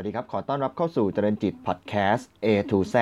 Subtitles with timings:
[0.00, 2.94] สวัสดีครับ ขอต้อนรับเข้าสู่เจริญจิต podcast A to Z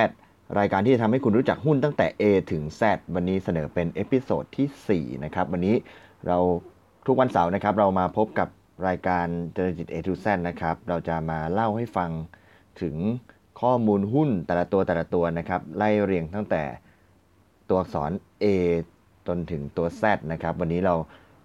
[0.58, 2.22] รายการที่จะทำให้คุณรู้จักหุ้นตั้งแต่ A
[2.52, 2.82] ถึง Z
[3.14, 5.74] วันนี้เสนอเป็น episode ที่ 4 นะครับ วันนี้
[6.26, 6.38] เรา
[7.06, 8.48] ทุกวันเสาร์นะครับ เรามาพบกับ
[8.88, 12.10] รายการเจริญจิต A to Z นะครับ เราจะมาเล่าให้ฟัง
[12.82, 12.96] ถึง
[13.60, 16.62] ข้อมูลหุ้นแต่ละตัวแต่ละตัวนะครับ ไล่เรียงตั้งแต่
[17.68, 18.10] ตัวอักษร
[18.42, 18.46] A
[19.26, 20.94] จนถึงตัว Z นะครับ วันนี้เรา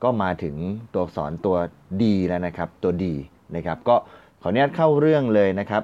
[0.03, 0.55] ก็มาถึง
[0.93, 1.57] ตัวอักษรตัว
[2.01, 3.05] D แล้วนะครับ ตัว D
[3.55, 3.97] นะครับ ก็
[4.45, 5.83] ขออนุญาตเข้าเรื่องเลยนะครับ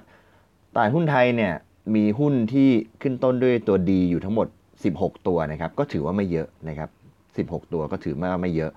[0.75, 1.53] ตลาดหุ้นไทยเนี่ย
[1.95, 2.69] มีหุ้นที่
[3.01, 4.47] ขึ้นต้นด้วยตัวดีอยู่ทั้งหมด
[4.87, 6.89] 16 ตัวนะครับก็ถือว่าไม่เยอะนะครับ
[7.51, 8.71] 16 ตัวก็ถือว่าไม่เยอะ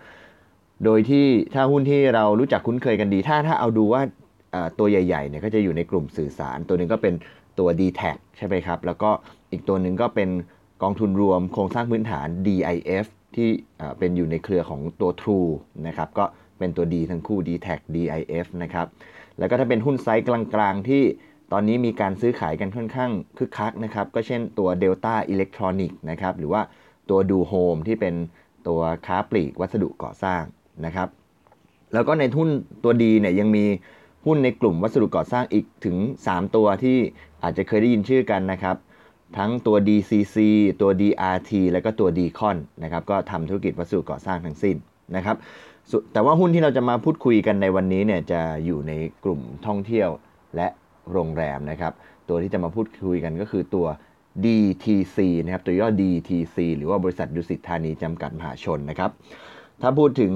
[0.85, 4.03] โดยที่ถ้าหุ้นที่เรารู้จักคุ้นเคยกันดี ถ้าถ้าเอาดูว่า
[4.79, 7.15] ตัวใหญ่ๆเนี่ยก็จะอยู่ในกลุ่มสื่อสาร ตัวหนึ่งก็เป็น
[7.59, 8.03] ตัว d t แท
[8.37, 9.11] ใช่ไหมครับ แล้วก็
[9.53, 10.31] อีกตัวหนึ่งก็เป็น
[10.83, 13.49] กองทุนรวมโครงสร้างพื้นฐาน DIF ที่
[13.99, 15.51] เป็นอยู่ในเครือของตัว True
[15.87, 16.25] นะครับก็
[16.59, 18.87] เป็นตัวดีทั้งคู่ d t แท DIF นะครับ
[19.39, 20.31] แล้วก็ถ้าเป็นหุ้นไซส์ก
[20.61, 21.03] ลางๆ ที่
[21.53, 26.63] ตอนนี้มีการซื้อขายกันค่อนข้างคึกคักนะครับ ก็เช่นตัว Delta Electronic นะครับ หรือว่า
[27.11, 28.15] ตัวดูโฮมที่เป็น
[28.69, 30.43] ตัวค้าปลีกวัสดุก่อสร้าง
[30.85, 31.09] นะครับ
[31.93, 32.51] แล้วก็ในหุ้น
[32.85, 33.65] ตัวดีเนี่ยยังมี
[34.27, 35.97] หุ้นในกลุ่มวัสดุก่อสร้างอีกถึง
[36.27, 36.99] 3 ตัวที่
[37.43, 38.77] อาจจะเคยได้ยินชื่อกันนะครับ
[39.39, 40.37] ทั้งตัว DCC
[40.81, 44.77] ตัว DRT แล้วก็ตัว d c o n นะครับ ก็ทำธุรกิจวัสดุก่อสร้างทั้งสิ้น
[45.17, 45.37] นะครับ
[46.13, 48.93] แต่ว่าหุ้นที่เราจะมาพูดคุยกันในวันนี้เนี่ยจะอยู่ใน
[49.25, 50.09] กลุ่มท่องเที่ยว
[50.57, 50.69] และ
[51.13, 51.93] โรงแรมนะครับ
[52.29, 53.87] ตัวที่จะมาพูดคุยกันก็คือตัว
[54.45, 59.11] DTC นะครับตัวย่อ DTC หรือว่าบริษัทดุสิตธานีจำกัดมหาชนนะครับ
[59.83, 60.33] ถ้าพูดถึง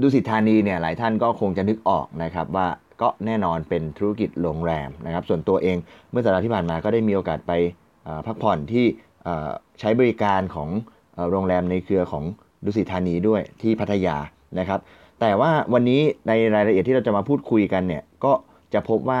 [0.00, 2.68] ดุสิตธานีเนี่ยหลายท่านก็คงจะนึกออกนะครับว่า
[3.02, 5.76] ก็แน่นอนเป็นธุรกิจโรงแรมนะครับ ส่วนตัวเอง
[6.10, 7.52] เมื่อสัปดาห์ที่ผ่านมาก็ได้มีโอกาสไป
[8.26, 8.84] พักผ่อนที่
[9.80, 10.68] ใช้บริการของ
[11.30, 12.24] โรงแรมในเครือของ
[12.64, 14.16] ดุสิตธานีด้วยที่พัทยา
[14.58, 14.80] นะครับ
[15.20, 18.32] แต่ว่าวันนี้ในรายละเอียดที่เราจะมาพูดคุยกันเนี่ยก็
[18.74, 19.20] จะพบว่า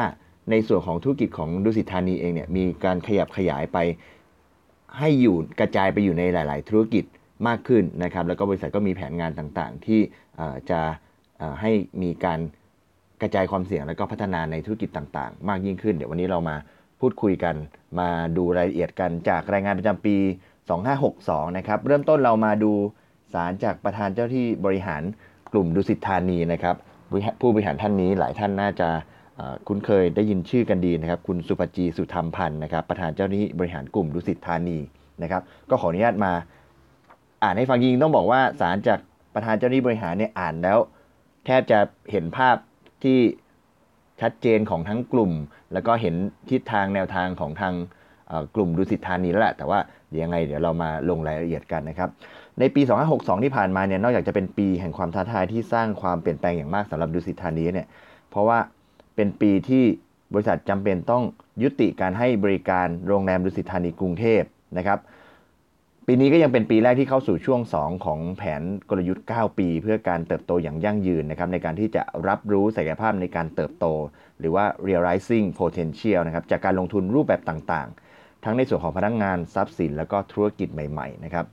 [0.50, 3.78] ในส่วนของธุรกิจของดุสิตธานีเองเนี่ยมีการขยับขยายไป
[4.98, 7.04] ให้อยู่กระจายไปอยู่ในหลาย ๆ ธุรกิจ
[7.48, 10.00] มากขึ้นนะครับ แล้วก็บริษัทก็มีแผนงานต่างๆ ที่
[10.70, 10.80] จะ
[11.60, 11.70] ให้
[12.02, 12.40] มีการ
[13.22, 16.56] กระจายความเสี่ยงแล้วก็พัฒนาในธุรกิจต่างๆ มากยิ่งขึ้น เดี๋ยววันนี้เรามา
[17.00, 17.54] พูดคุยกัน
[17.98, 20.16] มาดูรายละเอียดกันจากรายงานประจำปี
[20.86, 22.72] 2562 นะครับ เริ่มต้นเรามาดู
[23.32, 25.02] สารจากประธานเจ้าที่บริหาร
[25.52, 26.76] กลุ่มดุสิตธานีนะครับ
[27.40, 28.88] ผู้บริหารท่านนี้หลายท่านน่าจะ
[29.68, 34.78] คุ้นเคยได้ยินชื่อกันดีนะครับ คุณสุภจีสุธรรมพันธ์นะครับ ประธานเจ้าหน้าที่บริหารกลุ่มดุสิตธานี
[35.22, 36.32] นะครับ ก็ขออนุญาตมา
[37.42, 38.98] อ่านให้ฟังจริงต้องบอกว่าสารจาก
[39.34, 40.78] ประธานเจ้าหน้าที่บริหารเนี่ยอ่านแล้ว
[41.46, 41.78] แทบจะ
[42.10, 42.56] เห็นภาพ
[43.04, 43.18] ที่
[44.20, 45.32] ชัดเจนของทั้งกลุ่ม
[45.72, 46.14] แล้วก็เห็น
[46.50, 47.74] ทิศทางแนวทางของทาง
[48.54, 49.78] กลุ่มดุสิตธานีแล้วแหละแต่ว่า
[50.22, 52.10] ยังไงเดี๋ยวเรามาลงรายละเอียดกันนะครับ
[52.60, 52.82] ในปี
[53.12, 57.88] 2562 ที่ผ่านมาเนี่ยนอกจากจะเป็นปีแห่งความท้าทายที่สร้างความเปลี่ยนแปลงอย่างมากสำหรับดุสิตธานีเนี่ย
[58.30, 58.58] เพราะว่า
[59.16, 59.84] เป็นปีที่
[60.32, 61.22] บริษัทจำเป็นต้อง
[61.62, 64.42] ยุติการให้บริการโรงแรมดุสิตธานีกรุงเทพ
[64.78, 64.98] นะครับ
[66.06, 73.86] ปีนี้ก็ยังเป็นปีแรกที่เข้าสู่ช่วง 2 ของแผนกลยุทธ์ 9 ปี เพื่อการเติบโตอย่างยั่งยืนนะครับในการที่จะรับรู้ศักยภาพในการเติบโต
[74.38, 81.44] หรือว่า realizing potential นะครับจากการลงทุนรูปแบบต่างๆ ทั้งในส่วนของพนักงงานทรัพย์สิน แล้วก็ธุรกิจใหม่ๆนะครับ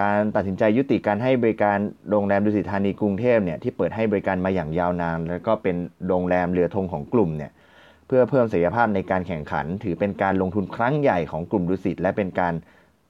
[0.00, 1.78] การตัดสินใจยุติการให้บริการ
[2.10, 5.76] โรงแรมดุสิตธานีกรุงเทพเนี่ยที่เปิดให้บริการมาอย่างยาวนาน แล้วก็เป็น
[6.08, 7.52] โรงแรมเรือธงของกลุ่มเนี่ย
[8.06, 12.54] เพื่อเพิ่มศักยภาพในการแข่งขัน ถือเป็นการลงทุนครั้งใหญ่ของกลุ่มดุสิตและเป็นการ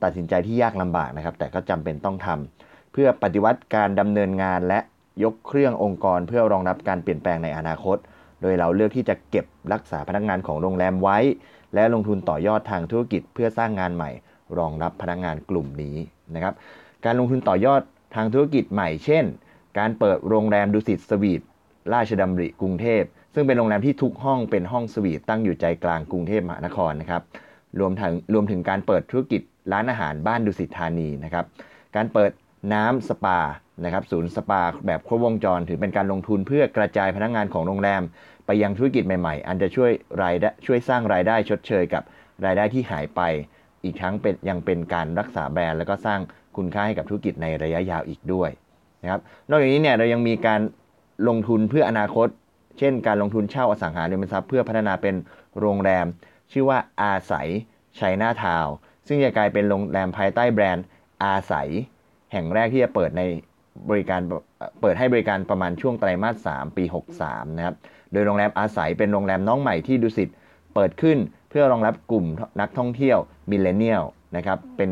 [0.02, 4.80] ตัดสินใจที่ยากลำบากนะครับ แต่ก็จำเป็นต้องทำเพื่อปฏิวัติการดำเนินงานและ
[5.24, 7.96] ยกเครื่ององค์กร เพื่อรองรับการเปลี่ยนแปลงในอนาคต
[8.42, 11.18] โดยเราเลือกที่จะเก็บรักษาพนักงานของโรงแรมไว้
[11.74, 14.10] และลงทุนต่อยอดทางธุรกิจเพื่อสร้างงานใหม่
[14.58, 15.96] รองรับพนักงานกลุ่มนี้
[16.34, 16.54] นะครับ
[17.04, 17.82] การลงทุนต่อยอด
[18.14, 19.24] ทางธุรกิจใหม่เช่น
[19.78, 21.40] การเปิดโรงแรมดุสิตสวีท
[21.92, 23.02] ราชดำริกรุงเทพ
[23.34, 27.22] ซึ่งเป็นโรงแรมที่ทุกห้องเป็นห้องสวีทตั้งอยู่ใจกลางกรุงเทพมหานครนะครับ
[27.80, 29.42] รวมถึงรวมถึงการเปิดธุรกิจ
[29.72, 31.44] ร้านอาหารบ้านดุสิตธานีนะครับ
[31.96, 32.32] การเปิด
[32.72, 33.40] น้ำสปา
[33.84, 38.02] นะครับศูนย์สปาแบบครบวงจร ถือเป็นการลงทุนเพื่อกระจายพนักงงานของโรงแรม
[38.46, 39.90] ไปยังธุรกิจใหม่ๆ อันจะช่วย
[40.22, 42.02] รายได้ช่วยสร้างรายได้ชดเชยกับ
[42.44, 43.20] รายได้ที่หายไป
[43.84, 46.20] อีกทั้งเป็นยังเป็นการรักษาแบรนด์แล้วก็สร้าง
[46.56, 48.50] คุณค่าให้กับธุรกิจในระยะยาวอีกด้วย
[49.02, 50.60] นะครับ นอกจากนี้เนี่ยเรายังมีการ
[51.28, 52.28] ลงทุนเพื่ออนาคต
[52.78, 55.14] เช่น การลงทุนเช่าอสังหาริมทรัพย์เพื่อพัฒนาเป็น
[55.58, 56.06] โรงแรม
[56.52, 57.48] ชื่อว่าอาศัย
[57.98, 58.66] ชัยนาทาว
[59.06, 60.84] ซึ่งจะกลายเป็นโรงแรมภายใต้แบรนด์
[61.24, 61.68] อาศัย
[62.32, 63.22] แห่งแรกที่จะเปิดใน
[63.90, 64.20] บริการ
[64.80, 66.84] เปิดให้บริการประมาณช่วงไตรมาส 3 ปี
[67.20, 67.76] 63 นะครับ
[68.12, 70.28] โดยโรงแรมอาศัยเป็นโรงแรมน้องใหม่ที่ดุสิต
[70.74, 71.18] เปิดขึ้น
[71.54, 72.24] เพื่อรองรับกลุ่ม
[72.60, 73.18] นักท่องเที่ยว
[73.50, 74.04] millennial
[74.36, 74.90] นะครับเป็น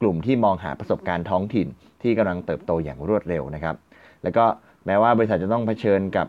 [0.00, 1.66] กลุ่มที่มองหาประสบการณ์ท้องถิ่น
[2.02, 3.76] ที่กำลังเติบโตอย่างรวดเร็วนะครับ
[4.22, 4.44] แล้วก็
[4.86, 6.26] แม้ว่าบริษัทจะต้องเผชิญกับ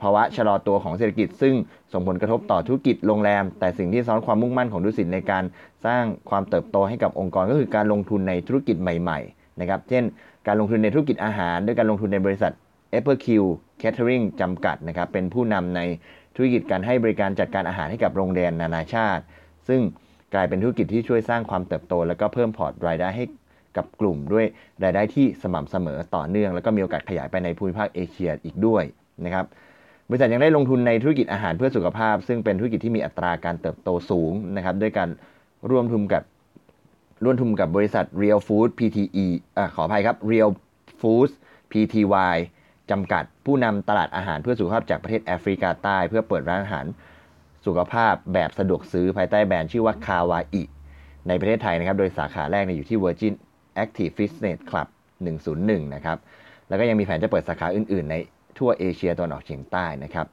[0.00, 1.54] ภาวะชะลอตัวของเศรษฐกิจ ซึ่ง
[1.92, 5.44] ส่งผลกระทบต่อธุรกิจโรงแรม แต่สิ่งที่ซ้อนความมุ่งมั่นของดุสิตในการ
[5.86, 10.04] สร้างความเติบโตให้กับองค์กรก็คือการลงทุนในธุรกิจใหม่ๆนะครับเช่น
[10.46, 12.52] การลงทุนในธุรกิจอาหาร ด้วยการลงทุนในบริษัท
[12.98, 13.26] e p e r Q
[13.82, 15.80] Catering จำกัดนะครับเป็นผู้นำใน
[16.36, 19.22] ธุรกิจการให้บริการจัดการอาหารให้กับโรงแรมนานาชาติ
[19.68, 19.80] ซึ่ง
[20.34, 23.24] กลายเป็นธุรกิจที่ช่วยสร้างความเติบโต แล้วก็เพิ่มพอร์ตรายได้ให้
[23.76, 24.44] กับกลุ่มด้วย
[24.84, 28.84] รายได้ที่สม่ำเสมอต่อเนื่อง แล้วก็มีโอกาสขยายไปในภูมิภาคเอเชียอีกด้วย
[29.24, 29.46] นะครับ
[30.08, 35.08] บริษัทยังได้ลงทุนในธุรกิจอาหารเพื่อสุขภาพ ซึ่งเป็นธุรกิจที่มีอัตราการเติบโตสูงนะครับด้วยการ
[35.70, 36.22] ร่วมทุนกับ
[37.24, 39.26] ร่วมทุนกับบริษัท Real Food PTE
[39.56, 40.50] อ่าขออภัยครับ Real
[41.00, 41.32] Foods
[41.72, 42.36] PTY
[42.90, 46.86] จำกัด ผู้นำตลาดอาหารเพื่อสุขภาพจากประเทศแอฟริกาใต้ เพื่อเปิดร้านอาหาร
[47.66, 50.62] สุขภาพแบบสะดวกซื้อภายใต้แบรนด์ชื่อว่า Kauai
[51.28, 53.34] ในประเทศไทยนะครับ โดยสาขาแรกอยู่ที่ Virgin
[53.82, 54.88] Active Fitness Club
[55.40, 56.18] 101 นะครับ
[56.68, 58.14] แล้วก็ยังมีแผนจะเปิดสาขาอื่น ๆ ใน
[58.58, 60.26] ทั่วเอเชียตะวันออกเฉียงใต้นะครับ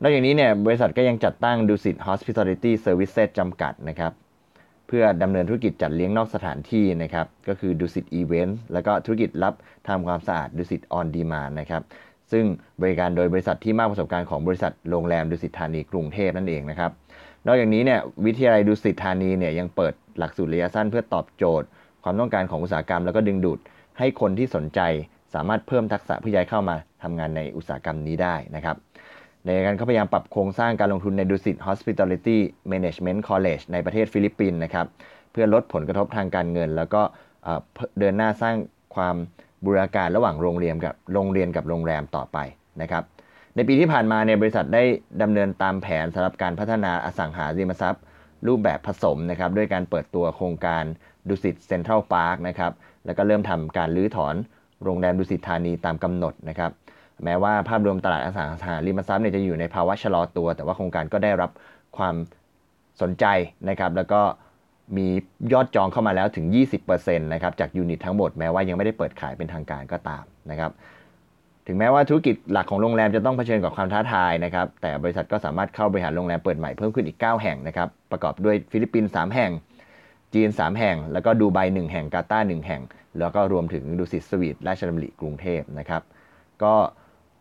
[0.00, 4.12] นอกจากนี้เนี่ยบริษัทก็ยังจัดตั้งดูสิต Hospitality Services จำกัดนะครับ
[4.88, 9.54] เพื่อดำเนินธุรกิจจัดเลี้ยงนอกสถานที่นะครับ ก็คือดุสิต Events แล้วก็ธุรกิจรับ
[9.88, 11.82] ทำความสะอาดดุสิต On Demand นะครับ
[12.32, 12.44] ซึ่ง
[12.82, 16.90] บริการโดยบริษัทที่มากประสบการณ์ของบริษัทโรงแรมดุสิตธานีกรุงเทพนั่นเองนะครับ
[17.46, 21.66] นอกจากนี้เนี่ยวิทยาลัยดุสิตธานีเนี่ยยังเปิดหลักสูตรระยะสั้นเพื่อตอบโจทย์
[22.04, 23.58] ความต้องการของอุตสาหกรรม แล้วก็ดึงดูด
[23.98, 24.80] ให้คนที่สนใจ
[25.34, 28.76] สามารถเพิ่มทักษะเพื่อย้ายเข้ามาทำงานในอุตสาหกรรมนี้ได้นะครับ
[29.48, 32.38] ในการเขาพยายามปรับโครงสร้างการลงทุนในดุสิต Hospitality
[32.72, 34.86] Management College ในประเทศฟิลิปปินส์นะครับ
[35.32, 37.02] เพื่อลดผลกระทบทางการเงิน แล้วก็
[37.98, 38.56] เดินหน้าสร้าง
[38.94, 39.16] ความ
[39.64, 42.38] บูรณาการระหว่างโรงเรียนกับโรงเรียนกับโรงแรมต่อไป
[42.82, 43.02] นะครับ
[43.54, 44.82] ในปีที่ผ่านมาในบริษัทได้
[45.22, 48.02] ดำเนินตามแผนสำหรับการพัฒนาอสังหาริมทรัพย์
[48.46, 50.84] รูปแบบผสมนะครับด้วยการเปิดตัวโครงการ
[51.28, 52.72] ดุสิตเซ็นทรัลพาร์คนะครับ
[53.04, 54.34] แล้วก็เริ่มทำการรื้อถอน
[54.84, 56.72] โรงแรมดุสิตธานีตามกำหนดนะครับ
[57.24, 61.50] แม้ว่าภาพรวมตลาดอสังหาริมทรัพย์เนี่ยจะอยู่ในภาวะชะลอตัว แต่ว่าโครงการก็ได้รับ
[61.96, 62.14] ความ
[63.00, 63.24] สนใจ
[63.68, 64.20] นะครับ แล้วก็
[64.96, 65.06] มี
[65.52, 66.46] ยอดจองเข้ามาแล้วถึง
[66.84, 70.70] 20%นะครับจาก unit ทั้งหมดแม้ว่ายังไม่ได้เปิดขายเป็นทางการก็ตามนะครับ
[71.66, 79.50] ถึงแม้ว่าธุรกิจหลักของโรงแรมจะต้องเผชิญกับความท้าทายนะครับ แต่บริษัทก็สามารถเข้าบริหารโรงแรมเปิดใหม่เพิ่มขึ้นอีก 9 แห่งนะครับ ประกอบด้วยฟิลิปปินส์3แห่ง
[80.34, 82.82] จีน 3 แห่ง แล้วก็ดูไบ1แห่งกาตาร์1แห่ง
[83.18, 86.02] แล้วก็รวมถึงดุสิต Suites ราชดำริกรุงเทพนะครับ
[86.62, 86.74] ก็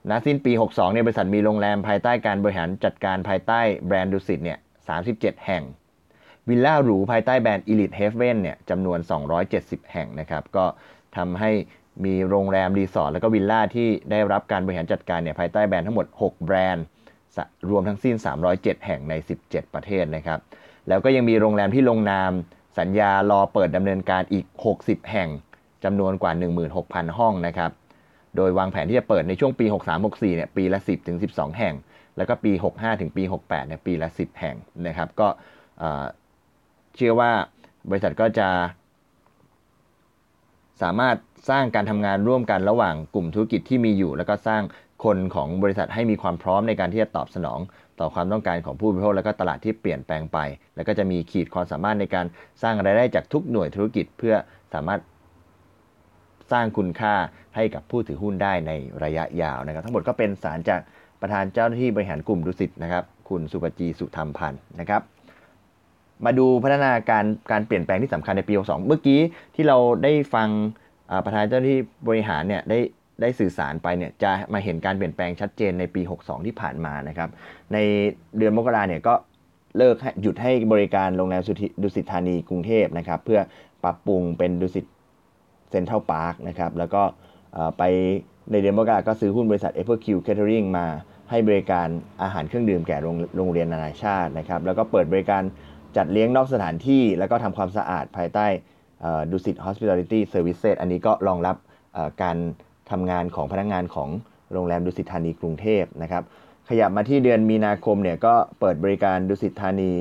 [0.09, 4.59] ณสิ้นปี 62เนี่ยบริษัทมีโรงแรมภายใต้การบริหารจัดการภายใต้แบรนด์ดุสิตเนี่ย
[5.01, 5.63] 37 แห่ง
[6.49, 8.99] วิลล่าหรูภายใต้แบรนด์ Elite Havens เนี่ยจำนวน
[9.45, 10.65] 270 แห่งนะครับ ก็
[11.17, 11.51] ทำให้
[12.05, 16.85] มีโรงแรมรีสอร์ทแล้วก็วิลล่าที่ได้รับการบริหารจัดการเนี่ยภายใต้แบรนด์ทั้งหมด 6 แบรนด์
[17.69, 18.15] รวมทั้งสิ้น
[18.49, 19.13] 307 แห่งใน
[19.43, 20.39] 17 ประเทศนะครับ
[20.87, 22.31] แล้วก็ยังมีโรงแรมที่ลงนาม
[22.79, 24.45] สัญญารอเปิดดำเนินการอีก
[24.79, 25.29] 60 แห่ง
[25.83, 26.31] จำนวนกว่า
[26.73, 27.71] 16,000 ห้องนะครับ
[28.37, 29.65] โดยวางแผนที่จะเปิดในช่วงปี
[30.01, 31.75] 63-64 เนี่ยปีละ 10ถึง12 แห่ง
[32.17, 34.55] แล้วก็ปี 65 ถึงปี 68 เนี่ยปีละ 10 แห่ง
[34.87, 35.27] นะครับ ก็
[36.95, 37.31] เชื่อว่า
[37.89, 38.49] บริษัทก็จะ
[40.81, 41.15] สามารถ
[41.49, 44.61] สร้างการทำงานร่วมกันระหว่างกลุ่มธุรกิจที่มีอยู่ แล้วก็สร้าง
[45.03, 47.59] คนของบริษัทให้มีความพร้อมในการที่จะตอบสนอง
[47.99, 50.37] ต่อความต้องการของผู้บริโภคและก็ตลาดที่เปลี่ยนแปลงไป
[50.75, 52.25] แล้วก็จะมีขีดความสามารถในการ
[52.61, 54.35] สร้างรายได้จากทุกหน่วยธุรกิจเพื่อ
[54.73, 54.99] สามารถ
[56.51, 57.13] สร้างคุณค่า
[57.55, 58.71] ให้กับผู้ถือหุ้นได้ใน
[59.03, 60.81] ระยะยาวนะครับ ทั้งหมดก็เป็นสารจาก
[61.21, 65.01] ประธานเจ้าหน้าที่บริหารกลุ่มดุสิตนะครับ คุณสุปจีสุธรรมพันธ์นะครับ
[66.25, 69.19] มาดูพัฒนาการการเปลี่ยนแปลงที่สำคัญในปี 62 เมื่อกี้
[69.55, 70.49] ที่เราได้ฟัง
[71.25, 72.79] ประธานเจ้าหน้าที่บริหารเนี่ยได้
[73.21, 77.29] ได้สื่อสารไปเนี่ยจะมาเห็นการเปลี่ยนแปลงชัดเจนในปี 62 ที่ผ่านมานะครับ
[77.73, 77.77] ใน
[78.37, 79.13] เดือนมกราเนี่ยก็
[79.77, 81.41] เลิกหยุดให้บริการโรงแรม
[81.83, 83.39] ดุสิตธานีกรุงเทพนะครับ เพื่อ
[83.83, 84.85] ปรับปรุงเป็นดุสิต
[85.69, 87.03] เซ็นทรัลพาร์คนะครับแล้วก็
[87.77, 87.83] ไป
[88.51, 90.85] ในเดือนมกราก็ซื้อหุ้นบริษัท e v e Q Catering มา
[91.29, 91.87] ให้บริการ
[92.23, 92.97] อาหารเครื่องดื่มแก่
[93.37, 95.43] โรงเรียนนานาชาตินะครับแล้วก็เปิดบริการ
[95.97, 98.45] จัดเลี้ยงนอกสถานที่ แล้วก็ทำความสะอาดภายใต้
[99.31, 101.55] ดุสิต Hospitality Services อันนี้ก็รองรับ
[102.23, 102.37] การ
[102.91, 104.09] ทำงานของพนักงงานของ
[104.53, 106.23] โรงแรมดุสิตธานีกรุงเทพนะครับ
[106.69, 109.91] ขยับมาที่เดือนมีนาคมเนี่ยก็เปิดบริการดุสิตธานี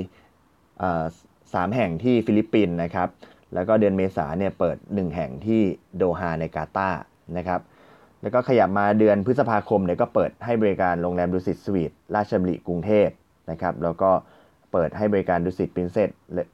[1.55, 3.09] สามแห่งที่ฟิลิปปินส์นะครับ
[3.57, 5.61] แล้วก็เดือนเมษาเนี่ยเปิด 1 แห่งที่
[5.97, 7.01] โดฮาในกาตาร์
[7.39, 7.61] นะครับ
[8.23, 13.09] แล้วก็ขยับมาเดือนพฤษภาคมเนี่ยก็เปิดให้บริการโรงแรมดุสิต Suites ราชดำริกรุงเทพ
[13.51, 14.11] นะครับ แล้วก็
[14.73, 16.11] เปิดให้บริการดุสิต Princess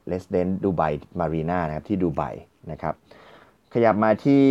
[0.07, 0.81] Residence Dubai
[1.19, 2.21] Marina นะครับที่ดูไบ
[2.71, 2.93] นะครับ
[3.73, 4.43] ขยับมาที่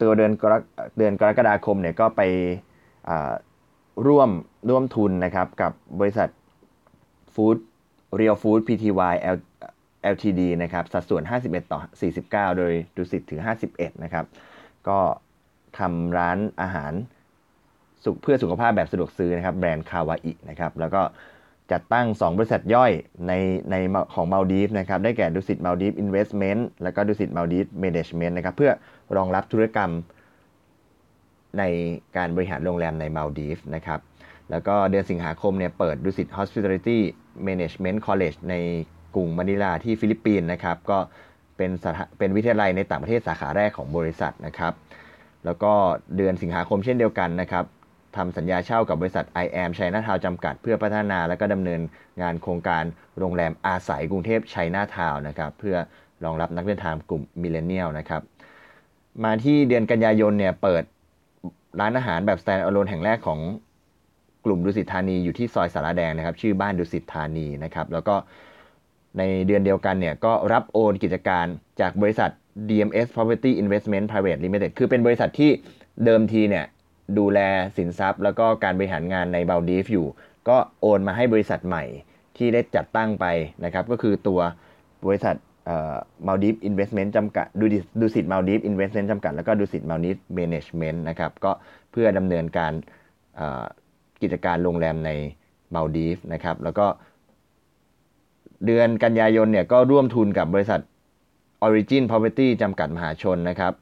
[0.00, 0.54] ตัวเดือนกร
[0.98, 2.20] เดือนกรกฎาคมเนี่ยก็ไป
[4.06, 4.30] ร่วม
[4.68, 6.28] ร่วมทุนนะครับกับบริษัท
[7.34, 7.58] Food
[8.18, 8.90] Real Food Pty
[10.12, 11.80] LTD นะครับสัดส่วน 51 ต่อ
[12.18, 13.40] 49 โดยดุสิตถือ
[13.72, 14.24] 51 นะครับ
[14.88, 14.98] ก็
[15.78, 16.92] ทำร้านอาหาร
[18.04, 21.02] สุขเพื่อสุขภาพแบบสะดวกซื้อนะครับ แบรนด์ Kauai นะครับ แล้วก็
[21.72, 22.92] จัดตั้ง 2 บริษัทย่อย
[23.28, 23.32] ใน
[23.70, 23.76] ใน
[24.14, 28.72] ของมาลดีฟนะครับ ได้แก่ดุสิตมาลดีฟ Investment แล้วก็ดุสิตมาลดีฟ Management นะครับ เพื่อ
[29.16, 29.90] รองรับธุรกรรม
[31.58, 31.62] ใน
[32.16, 34.00] การบริหารโรงแรมในมาลดีฟนะครับ
[34.50, 36.98] แล้วก็เดือนสิงหาคมเนี่ยเปิดดุสิต Hospitality
[37.46, 38.54] Management College ใน
[39.14, 40.98] กรุงมะนิลาที่ฟิลิปปินส์นะครับ ก็
[41.56, 41.70] เป็น
[42.18, 44.72] เป็นวิทยาลัยในต่างประเทศสาขาแรกของบริษัทนะครับ
[45.44, 45.72] แล้วก็
[46.16, 47.64] เดือนสิงหาคมเช่นเดียวกันนะครับ
[48.16, 51.80] ทำสัญญาเช่ากับบริษัท i am China Town จำกัด เพื่อพัฒนาและก็ดำเนิน
[52.22, 52.84] งานโครงการ
[53.18, 55.76] โรงแรมอาศัยกรุงเทพ China Town นะครับเพื่อ
[56.24, 58.22] รองรับนักเดินทางกลุ่ม millennial นะครับ
[59.24, 60.82] มาที่เดือนกันยายนเนี่ยเปิด
[61.80, 63.40] ร้านอาหารแบบ stand alone แห่งแรกของ
[64.44, 68.14] กลุ่มดุสิตธานีอยู่ที่ซอยศาลาแดงนะครับ ชื่อบ้านดุสิตธานีนะครับ แล้วก็
[69.18, 71.46] ในเดือนเดียวกันเนี่ยก็รับโอนกิจการ
[71.80, 72.30] จากบริษัท
[72.68, 75.50] DMS Property Investment Private Limited คือเป็นบริษัทที่
[76.04, 76.66] เดิมทีเนี่ย
[77.18, 77.38] ดูแล
[77.76, 80.06] สินทรัพย์ แล้วก็การบริหารงานในมาลดีฟอยู่
[80.48, 81.84] ก็โอนมาให้บริษัทใหม่
[82.36, 83.26] ที่ได้จัดตั้งไป
[83.64, 84.40] นะครับ ก็คือตัว
[85.06, 85.36] บริษัท
[86.26, 87.64] Maldives Investment จำกัดดู
[88.00, 91.52] ดุสิต Maldives Investment จำกัด แล้วก็ดุสิต Maldives Management นะครับ ก็
[91.92, 92.72] เพื่อดำเนินการ
[94.22, 95.10] กิจการโรงแรมใน
[95.74, 96.86] มัลดีฟส์นะครับ แล้วก็
[98.66, 100.80] เดือนกันยายนเนี่ยก็ร่วมทุนกับบริษัท
[101.66, 103.72] Origin Property จำกัดมหาชนนะครับ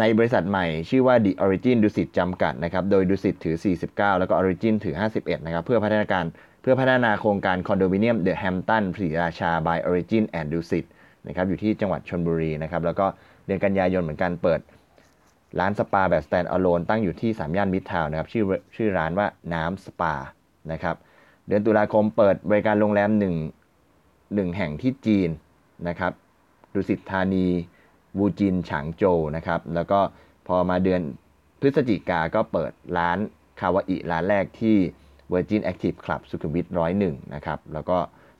[0.00, 3.56] ในบริษัทใหม่ชื่อว่า The Origin ดุสิตจำกัดนะครับโดยดุสิตถือ
[3.88, 6.24] 49 แล้วก็ Origin ถือ 51 นะครับเพื่อพัฒนาการ
[6.62, 10.84] เพื่อพัฒนาโครงการคอนโดมิเนียม The Hampton ศรีราชา by Origin and ดุสิต
[11.26, 13.06] นะครับอยู่ที่จังหวัดชนบุรีนะครับแล้วก็
[13.46, 14.60] เดือนกันยายนเหมือนกันเปิด
[15.60, 18.44] ร้านสปาแบบ stand alone ตั้งอยู่ที่3ย่านมิตรทาวนะครับชื่อ
[18.76, 20.14] ชื่อร้านว่าน้ำสปา
[20.72, 20.96] นะครับ
[21.46, 23.24] เดือนตุลาคมเปิดบริการโรงแรม1ห
[24.38, 25.30] นึ่งแห่งที่จีน
[25.88, 26.12] นะครับ
[26.74, 27.46] ดุสิตธานี
[28.18, 29.04] วูจินฉางโจ
[29.36, 30.00] นะครับ แล้วก็
[30.46, 31.00] พอมาเดือน
[31.60, 33.18] พฤศจิกาก็เปิดร้าน
[33.60, 34.76] Kauai ร้านแรกที่
[35.32, 37.98] Virgin Active Club สุขุมวิทร้อยหนึ่งนะครับ แล้วก็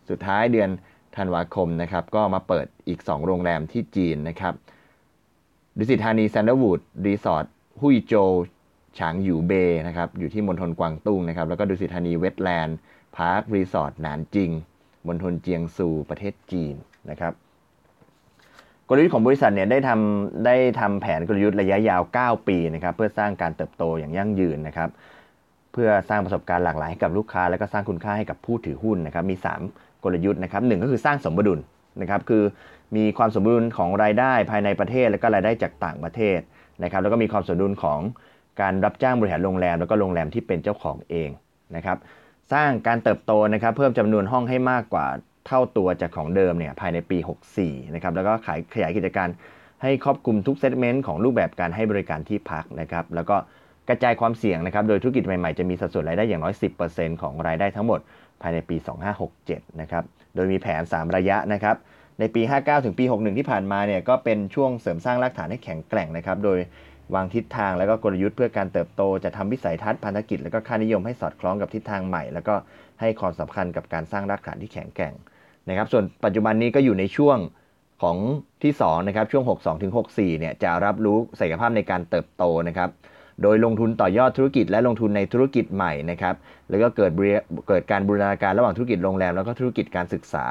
[0.09, 0.71] สุดท้ายเดือน
[1.17, 4.55] ธันวาคมนะครับก็มาเปิดอีก 2 โรงแรมที่จีนนะครับ
[5.79, 7.47] ดุสิตธานี Sandalwood Resort
[7.81, 8.15] Huizhou
[8.99, 9.53] Shuangyue Bay
[9.87, 14.51] นะครับอยู่ที่มณฑลกวางตุ้งนะครับแล้วก็ดุสิตธานี Wetland Park Resort หนานจิง
[15.07, 16.75] มณฑลเจียงซูประเทศจีน
[17.11, 17.33] นะครับ
[18.89, 24.89] กลยุทธ์ของบริษัทเนี่ยได้ทำได้ทำแผนกลยุทธ์ระยะยาว 9 ปีนะครับเพื่อสร้างการเติบโตอย่างยั่งยืนนะครับ
[25.73, 29.37] เพื่อสร้างประสบการณ์หลากหลายให้กับลูกค้า และก็สร้างคุณค่าให้กับผู้ถือหุ้นนะครับมี
[29.71, 31.59] 3 กลยุทธ์นะครับหก็คือสร้างสมดุล
[32.01, 32.43] นะครับคือ
[32.97, 36.39] มีความสมดุลของรายได้ภายในประเทศ และก็รายได้จากต่างประเทศ
[36.83, 38.01] นะครับแล้วก็มีความสมดุลของ
[38.61, 41.31] การรับจ้างบริหารโรงแรม แล้วก็โรงแรมที่เป็นเจ้าของเอง
[41.77, 41.99] นะครับ
[42.53, 45.07] สร้างการเติบโตนะครับเพิ่มจำนวนห้องให้มากกว่า
[45.47, 47.19] เท่าตัวจากของเดิมเนี่ยภายในปี
[47.57, 49.29] 64 นะครับแล้วก็ขายขยายกิจการ
[49.83, 53.37] ให้ครอบคลุมทุกเซกเมนต์ของรูปแบบการให้บริการที่พักนะครับแล้วก็
[53.89, 56.55] กระจายความเสี่ยงนะครับโดยธุรกิจใหม่ๆ จะมีสัดส่วนรายได้อย่างน้อย
[56.89, 58.01] 10%ของรายได้ทั้งหมด
[58.43, 58.77] ภายในปี
[59.29, 61.77] 2567 นะครับโดยมีแผน 3 ระยะนะครับ
[62.21, 66.59] ในปี 59 ถึงปี 61 ที่ผ่านมาเนี่ยก็เป็นช่วงเสริมสร้างรากฐานให้แข็งแกร่งนะครับโดย
[67.15, 72.55] วางทิศทางแล้วก็กลยุทธ์เพื่อการเติบโตจะทำวิสัยทัศน์พันธกิจและก็ค่านิยมให้สอดคล้องกับทิศทางใหม่ แล้วก็
[73.01, 75.15] ให้ความสำคัญกับการสร้างรากฐานที่แข็งแกร่ง
[75.69, 77.39] นะครับ ส่วนปัจจุบันนี้ก็อยู่ในช่วง
[78.03, 78.17] ของ
[78.63, 82.91] ที่2นะครับช่วง 62ถึง64เนี่ยจะรับรู้ศักยภาพในการเติบโตนะครับ
[83.43, 86.35] โดยลงทุนต่อยอดธุรกิจและลงทุนในธุรกิจใหม่นะครับ
[86.71, 87.13] แล้วก็เกิด
[87.69, 90.47] เกิดการบูรณาการระหว่างธุรกิจโรงแรมแล้วก็ธุรกิจการศึกษา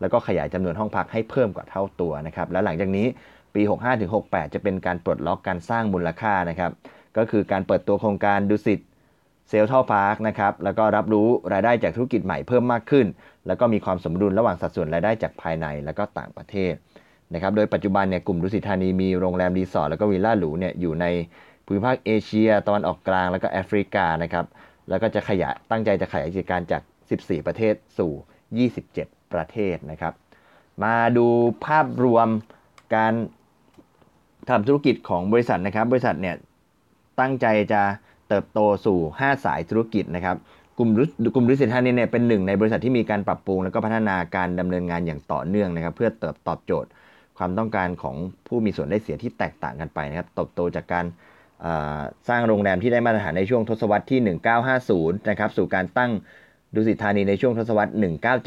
[0.00, 3.06] แล้วก็ขยายจำนวนห้องพักให้เพิ่มกว่าเท่าตัวนะครับและหลังจากนี้
[3.56, 3.62] ปี
[4.08, 6.72] 65-68 จะเป็นการปลดล็อกการสร้างมูลค่านะครับ
[7.16, 8.80] ก็คือการเปิดตัวโครงการดุสิต
[9.48, 13.06] Central Park นะครับ แล้วก็รับรู้รายได้จากธุรกิจใหม่เพิ่มมากขึ้น
[13.46, 16.72] แล้วก็มีความสมดุลระหว่างสัดส่วนรายได้จากภายในและก็ต่างประเทศ
[17.34, 21.06] นะครับ โดยปัจจุบันเนี่ยกลุ่มดุสิตธานีมีโรงแรมรีสอร์ทแล้วก็วิลล่าหรูเนี่ยอยู่ใน
[21.64, 24.44] ภูมิภาคเอเชียตะวันออกกลางแล้วก็แอฟริกานะครับ
[24.88, 26.82] แล้วก็จะขยายตั้งใจจะขยายกิจการจาก
[27.14, 28.12] 14 ประเทศสู่
[28.78, 30.12] 27 ประเทศนะครับ
[30.84, 31.26] มาดู
[31.66, 32.28] ภาพรวม
[32.96, 33.14] การ
[34.48, 36.36] ทำธุรกิจของบริษัทนะครับ บริษัทเนี่ย
[37.20, 37.82] ตั้งใจจะ
[38.28, 40.36] เติบโตสู่ 5 สายธุรกิจนะครับ
[40.78, 40.90] กลุ่ม
[41.34, 46.90] กลุ่มริสิทธานีเนี่ยเป็นหนึ่งในบริษัทที่มีการปรับปรุง แล้วก็พัฒนาการดำเนินงานอย่างต่อเนื่องนะครับ เพื่อเติบตอบโจทย์
[47.38, 51.04] ความต้องการของผู้มีส่วนได้เสียที่แตกต่างกันไปนะครับเติบโตจากการ
[52.28, 54.20] สร้างโรงแรมที่ได้มาตรฐานในช่วงทศวรรษที่
[54.74, 56.10] 1950 นะครับ สู่การตั้ง
[56.74, 57.92] ดุสิตธานีในช่วงทศวรรษ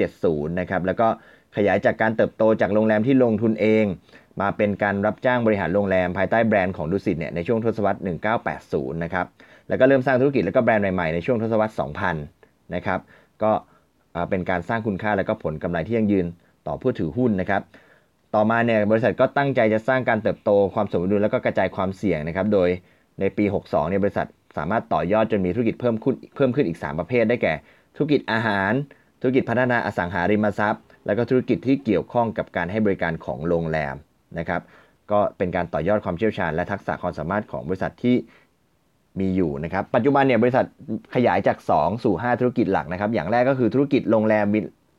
[0.01, 1.07] 1970 นะครับ แล้วก็
[1.55, 3.85] ขยายจากการเติบโตจากโรงแรมที่ลงทุนเอง
[4.41, 7.99] มาเป็นการรับจ้างบริหารโรงแรมภายใต้แบรนด์ของดุสิตเนี่ยในช่วงทศวรรษ
[8.49, 9.25] 1980 นะครับ
[9.67, 11.73] แล้วก็เริ่มสร้างธุรกิจแล้วก็แบรนด์ใหม่ๆในช่วงทศวรรษ
[12.23, 12.99] 2000 นะครับ
[13.43, 13.51] ก็
[14.29, 16.25] เป็นการสร้างคุณค่าและก็ผลกำไรที่ยั่งยืน
[16.67, 17.61] ต่อผู้ถือหุ้นนะครับ
[18.35, 22.69] ต่อมาเนี่ยบริษัทก็ตั้งใจจะสร้างการเติบโตความสมดุลแล้วก็กระจายความเสี่ยงนะครับ โดย
[23.19, 24.27] ในปี 62 เนี่ยบริษัท
[24.57, 27.53] สามารถต่อยอดจนมีธุรกิจเพิ่มขึ้นเพิ่มขึ้นอีก 3 ประเภท ได้แก่
[27.95, 28.71] ธุรกิจอาหาร
[29.21, 33.95] ธุรกิจพัฒนาอสังหาริมทรัพย์ แล้วก็ธุรกิจที่เกี่ยวข้องกับการให้บริการของโรงแรม
[34.37, 34.61] นะครับ
[35.11, 38.15] ก็เป็นการต่อยอดความเชี่ยวชาญและทักษะความสามารถของบริษัทที่
[39.19, 40.65] มีอยู่นะครับปัจจุบันเนี่ยบริษัท
[41.15, 44.45] ขยายจาก 2 สู่ 5 ธุรกิจหลักนะครับอย่างแรกก็คือธุรกิจโรงแรม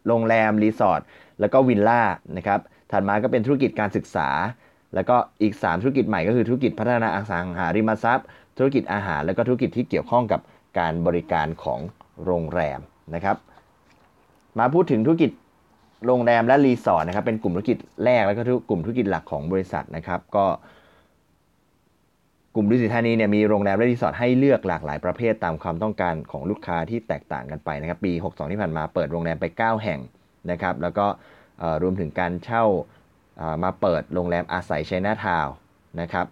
[0.09, 1.01] โรงแรมรีสอร์ท
[1.41, 2.03] แล้วก็วิลล่า
[2.37, 2.61] นะครับ
[2.91, 4.29] ถัดมาก็เป็นธุรกิจการศึกษา
[4.95, 8.27] แล้วก็อีก 3 ธุรกิจใหม่ก็คือธุรกิจพัฒนาอสังหาริมทรัพย์
[8.59, 10.41] ธุรกิจอาหาร แล้วก็ธุรกิจที่เกี่ยวข้องกับ
[10.79, 11.81] การบริการของ
[12.25, 12.81] โรงแรม
[13.15, 13.37] นะครับ
[14.59, 15.31] มาพูดถึงธุรกิจ
[16.07, 20.47] โรงแรมและรีสอร์ทนะครับเป็นกลุ่มธุรกิจแรกแล้วก็กลุ่มธุรกิจหลักของบริษัทนะครับก็
[22.55, 30.01] กลุ่มดุสิตธานีเนี่ยมีโรงแรมและรีสอร์ทให้เลือกหลากหลายประเภทตามความต้องการของลูกค้าที่แตกต่างกันไปนะครับปี 62 ที่ผ่านมาเปิดโรงแรมไป 9 แห่ง
[30.51, 31.07] นะครับแล้วก็
[31.83, 32.65] รวมถึงการเช่า
[33.65, 35.47] มาเปิดโรงแรมอาศัยชัยนาทาว
[36.01, 36.27] นะครับ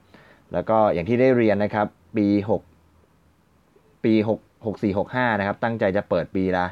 [0.52, 2.26] แล้วก็อย่างที่ได้เรียนนะครับปี
[3.16, 6.66] 6 ปี 6 64 65 นะครับตั้งใจจะเปิดปีละ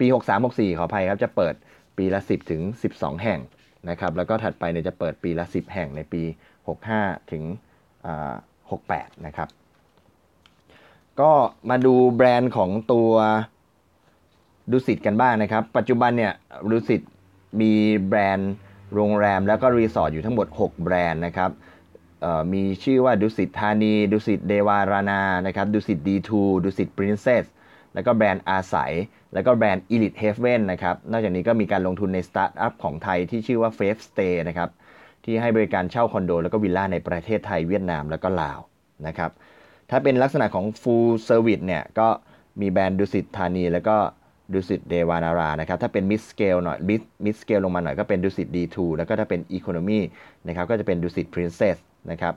[0.00, 1.54] ปี 63 64 ขออภัยครับจะเปิด
[2.00, 3.40] ปีละ 10 ถึง 12 แห่ง
[3.88, 6.22] นะครับแล้วก็ถัดไปเนี่ยจะเปิดปีละ 10 แห่งในปี
[6.76, 7.44] 65 ถึง
[8.54, 9.48] 68 นะครับ
[11.20, 11.32] ก็
[11.70, 13.10] มาดูแบรนด์ของตัว
[14.70, 16.32] ดุสิตกันบ้างนะครับ ปัจจุบันเนี่ย
[16.70, 17.02] ดุสิต
[17.60, 17.72] มี
[18.08, 18.52] แบรนด์
[18.94, 21.50] โรงแรม แล้วก็รีสอร์ทอยู่ทั้งหมด 6 แบรนด์นะครับ
[22.52, 27.44] มีชื่อว่าดุสิตธานีดุสิตเดวารานานะครับดุสิต D2 ดุสิต Princess
[27.94, 28.92] แล้วก็แบรนด์อาศัย
[29.34, 34.70] แล้วก็แบรนด์ Elite Havens นะครับ นอกจากนี้ก็มีการลงทุนในสตาร์ทอัพของไทยที่ชื่อว่า f a v e Stay นะครับ
[35.24, 38.60] ที่ให้บริการเช่าคอนโด แล้วก็วิลล่าในประเทศไทยเวียดนามแล้วก็ลาว
[39.06, 39.30] นะครับ
[39.90, 42.08] ถ้าเป็นลักษณะของ full service เนี่ย ก็
[42.60, 43.96] มีแบรนด์ดุสิตธานี แล้วก็
[44.52, 50.00] ดุสิตเดวานารานะครับ ถ้าเป็น mid scale หน่อย mid mid scale ลงมาหน่อยก็เป็นดุสิต D2 แล้วก็ถ้าเป็น economy
[50.48, 51.76] นะครับ ก็จะเป็นดุสิต princess
[52.10, 52.34] นะครับ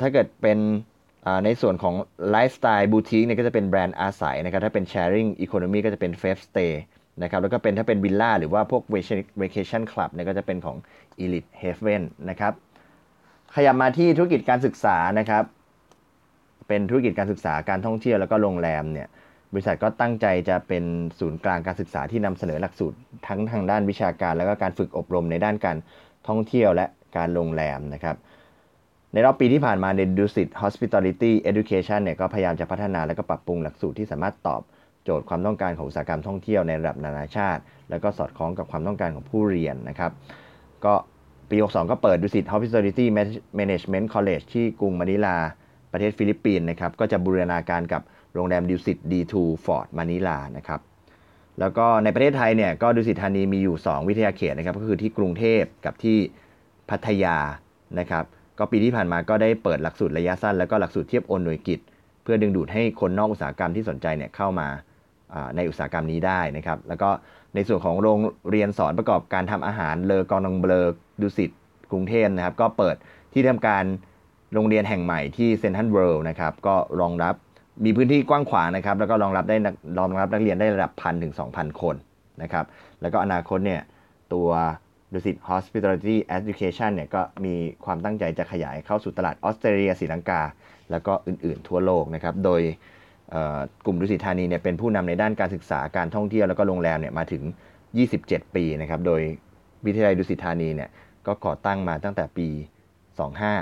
[0.00, 0.58] ถ้าเกิดเป็น
[1.44, 1.94] ในส่วนของ
[2.30, 6.72] ไลฟ์สไตล์บูติกเนี่ยก็จะเป็นแบรนด์อาศัยนะครับถ้าเป็น sharing economy ก็จะเป็น f a v e stay
[7.22, 8.82] นะครับแล้วก็เป็นถ้าเป็นวิลล่าหรือว่าพวก
[9.42, 10.76] vacation club เนี่ยก็จะเป็นของ
[11.24, 12.52] elite haven นะครับ
[13.54, 15.44] ขยับมาที่ธุรกิจการศึกษานะครับ
[16.68, 19.08] เป็นธุรกิจการศึกษาการท่องเที่ยวแล้วก็โรงแรมเนี่ย
[19.52, 20.84] บริษัทก็ตั้งใจจะเป็น
[21.18, 25.76] ศูนย์กลางการศึกษาที่นำเสนอหลักสูตรทั้งทางด้านวิชาการ แล้วก็การฝึกอบรมในด้านการ
[26.28, 28.16] ท่องเที่ยวและการโรงแรมนะครับ
[29.12, 34.62] ในรอบปีที่ผ่านมาในดุสิต Hospitality Education เนี่ยก็พยายามจะพัฒนาและก็ปรับปรุงหลักสูตรที่สามารถตอบ
[35.04, 40.12] โจทย์ความต้องการของอุตสาหกรรมท่องเที่ยวในระดับนานาชาติ แล้วก็สอดคล้องกับความต้องการของผู้เรียนนะครับ
[40.84, 40.94] ก็
[41.50, 43.06] ปี 62 ก็เปิดดุสิต Hospitality
[43.58, 45.36] Management College ที่กรุงมะนิลา
[45.92, 48.02] ประเทศฟิลิปปินส์นะครับ ก็จะบูรณาการกับ
[48.34, 50.80] โรงแรมดุสิต D2 Fort มะนิลานะครับ
[51.60, 56.18] แล้วก็ในประเทศไทยเนี่ยก็ดุสิตธานีมีอยู่ 2 วิทยาเขตนะครับ ก็คือที่กรุงเทพกับที่
[56.90, 57.36] พัทยา
[57.98, 58.24] นะครับ
[58.60, 61.80] ก็ปีที่ผ่านมาก็ได้เปิดหลักสูตรระยะสั้น แล้วก็หลักสูตรเทียบโอนหน่วยกิต
[62.22, 64.68] เพื่อดึงดูดให้คนนอกอุตสาหกรรมที่สนใจเนี่ยเข้ามา
[65.56, 67.10] ในอุตสาหกรรมนี้ได้นะครับ แล้วก็
[67.54, 68.18] ในส่วนของโรง
[68.50, 70.86] เรียนสอนประกอบการทำอาหารเลอกองนงเบลอ
[71.20, 71.50] ดุสิต
[71.92, 72.96] กรุงเทพนะครับ ก็เปิด
[73.32, 73.84] ที่ทำการ
[74.54, 77.34] โรงเรียนแห่งใหม่ที่เซนทันเวิลด์นะครับ ก็รองรับ
[77.84, 79.56] มีพื้นที่กว้างขวางนะครับ แล้วก็รองรับได้
[79.98, 81.96] รองรับนักเรียนได้ระดับพันถึง2,000คน
[82.42, 82.64] นะครับ
[83.00, 83.80] แล้วก็อนาคตเนี่ย
[84.34, 84.48] ตัว
[85.12, 90.42] ดุสิต Hospitality Education เนี่ยก็มีความตั้งใจจะขยายเข้าสู่ตลาดออสเตรเลียศรีลังกา
[90.90, 92.60] แล้วก็อื่นๆทั่วโลกนะครับ โดย
[93.86, 97.42] กลุ่มดุสิตธานีเนี่ยเป็นผู้นำในด้านการศึกษาการท่องเที่ยวแล้วก็โรงแรมเนี่ยมาถึง
[97.98, 99.20] 27 ปีนะครับ โดย
[99.86, 100.90] วิทยาลัยดุสิตธานีเนี่ย
[101.26, 102.48] ก็ก่อตั้งมาตั้งแต่ปี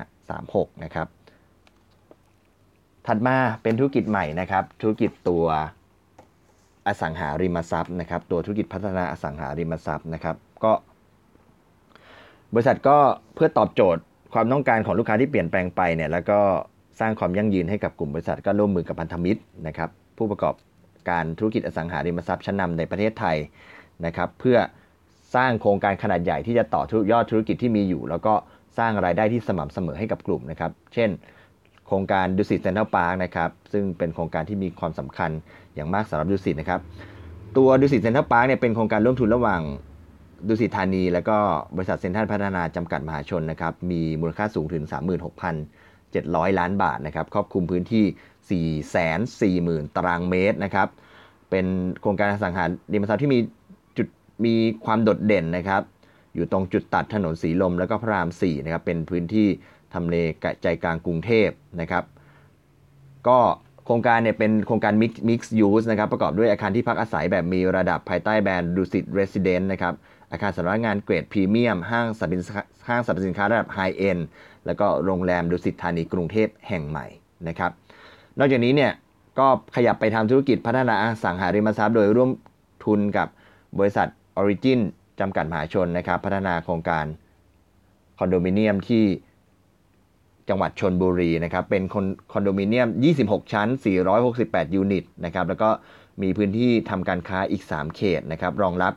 [0.04, 1.08] 2536 นะครับ
[3.06, 5.46] ถัดมาเป็นธุรกิจใหม่นะครับ ธุรกิจตัว
[6.86, 10.72] อสังหาริมทรัพย์นะครับ ตัวธุรกิจพัฒนาอสังหาริมทรัพย์นะครับ ก็
[12.54, 12.96] บริษัทก็
[13.34, 14.02] เพื่อตอบโจทย์
[14.34, 16.38] ความต้องการของลูกค้าที่เปลี่ยนแปลงไปเนี่ยแล้วก็
[17.00, 20.54] สร้างความยั่งยืนให้กับกลุ่มบริษัทก็ร่วมมือกับพันธมิตรนะครับผู้ประกอบ
[21.10, 23.36] การธุรกิจอสังหาริมทรัพย์ชั้นนำในประเทศไทย
[24.06, 24.58] นะครับเพื่อ
[25.34, 28.34] สร้างโครงการขนาดใหญ่ที่จะต่อยอดธุรกิจที่มีอยู่ แล้วก็
[28.78, 31.10] สร้างรายได้ที่สม่ำเสมอให้กับกลุ่มนะครับ เช่น
[31.86, 35.30] โครงการดุสิตเซ็นทรัลพาร์คนะครับซึ่งเป็นโครงการที่มีความสำคัญ
[35.74, 36.80] อย่างมากสำหรับดุสิตนะครับ
[37.56, 39.62] ตัวดุสิตเซ็นทรัลพาร์คเนี่ยเป็นโครงการร่วมทุนระหว่าง
[40.46, 41.36] ดุสิตธานีแล้วก็
[41.76, 44.84] บริษัทเซ็นทรัลพัฒนาจำกัดมหาชนนะครับมีมูลค่าสูงถึง
[45.70, 48.04] 36,700 ล้านบาทนะครับครอบคลุมพื้นที่
[49.84, 50.88] 440,000 ตารางเมตรนะครับ
[51.50, 51.66] เป็น
[52.00, 53.38] โครงการอสังหาริมทรัพย์ที่มี
[53.98, 54.08] จุด
[54.44, 55.82] มีความโดดเด่นนะครับ
[56.34, 59.48] อยู่ตรงจุดตัดถนนสีลม แล้วก็พระราม4นะครับเป็นพื้นที่
[59.94, 60.16] ทำเล
[60.62, 61.48] ใจกลางกรุงเทพ
[61.80, 62.04] นะครับ
[63.28, 63.38] ก็
[63.86, 69.94] โครงการเนี่ยเป็นโครงการ Mixed Mixed Use นะครับประกอบด้วยอาคารที่พักอาศัยแบบมีระดับภายใต้แบรนด์ดุสิต Residence นะครับ
[70.30, 74.18] อาคารสำนักงานเกรดพรีเมียม ห้างสรรพสินค้าห้างสรรพสินค้าระดับ high-end
[74.66, 77.06] แล้วก็โรงแรมดุสิตธานีกรุงเทพแห่งใหม่
[77.48, 77.70] นะครับ
[78.38, 78.92] นอกจากนี้เนี่ย
[79.38, 82.30] ก็ขยับไปทำธุรกิจพัฒนาอสังหาริมทรัพย์โดยร่วม
[82.84, 83.28] ทุนกับ
[83.78, 84.08] บริษัท
[84.40, 84.80] Origin
[85.20, 87.04] จำกัดมหาชนนะครับพัฒนาโครงการ
[88.18, 89.04] คอนโดมิเนียมที่
[90.48, 91.82] จังหวัดชนบุรีนะครับเป็น
[92.32, 92.88] คอนโดมิเนียม
[93.20, 93.68] 26 ชั้น
[94.22, 95.70] 468 ยูนิตนะครับแล้วก็
[96.22, 98.92] มีพื้นที่ทำการค้าอีก 3 เขตนะครับรองรับ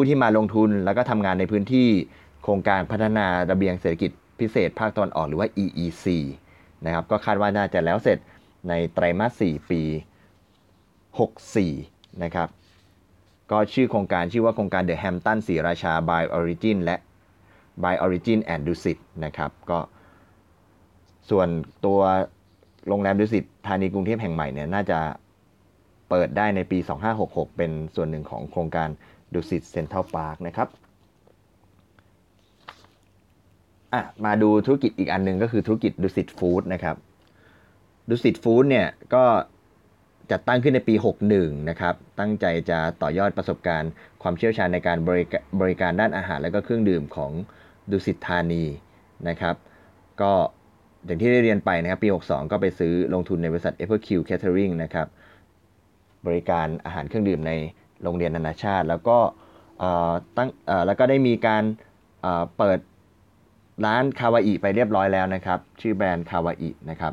[0.00, 1.88] ผู้ที่มาลงทุนแล้วก็ทำงานในพื้นที่
[2.42, 6.06] โครงการพัฒนาระเบียงเศรษฐกิจพิเศษภาคตะวันออกหรือว่า EEC
[6.84, 8.18] นะครับก็คาดว่าน่าจะแล้วเสร็จ
[8.68, 9.82] ในไตรมาส 4 ปี
[11.60, 12.48] 64 นะครับ
[13.50, 16.96] ก็ชื่อโครงการชื่อว่าโครงการ The Hampton สีราชา by Origin และ
[17.84, 19.78] by Origin and Dusit นะครับก็
[21.30, 21.48] ส่วน
[21.84, 22.00] ตัว
[22.88, 24.98] โรงแรมดุสิตธานีกรุงเทพแห่งใหม่เนี่ยน่าจะ
[26.10, 26.78] เปิดได้ในปี
[27.18, 28.88] 2566 เป็นส่วนหนึ่งของโครงการ
[29.34, 30.68] ดุสิตเซ็นทรัลพาร์คนะครับ
[33.94, 36.96] อะมาดูธุรกิจอีกอันหนึ่งก็คือธุรกิจดุสิตฟู้ดนะครับ
[38.08, 39.24] ดุสิตฟู้ดเนี่ยก็
[40.30, 40.94] จัดตั้งขึ้นในปี
[41.32, 45.24] 61 นะครับ ตั้งใจจะต่อยอดประสบการณ์ความเชี่ยวชาญในการบริ
[45.60, 47.32] บริการด้านอาหาร และก็เครื่องดื่มของ
[47.90, 48.64] ดุสิตธานี
[49.28, 49.56] นะครับ
[50.20, 50.32] ก็
[51.04, 55.06] อย่างที่ได้เรียนไปนะครับ ปี 62 ก็ไปซื้อลงทุนในบริษัท Apple Q Catering นะครับ
[56.26, 57.52] บริการอาหารเครื่องดื่มใน
[58.02, 59.18] โรงเรียนนานาชาติ แล้วก็
[60.36, 60.48] ตั้ง
[60.86, 61.62] แล้วก็ได้มีการ
[62.58, 62.78] เปิด
[63.86, 67.12] ร้านคาวาอิไปเรียบร้อยแล้วนะครับ ชื่อแบรนด์คาวาอินะครับ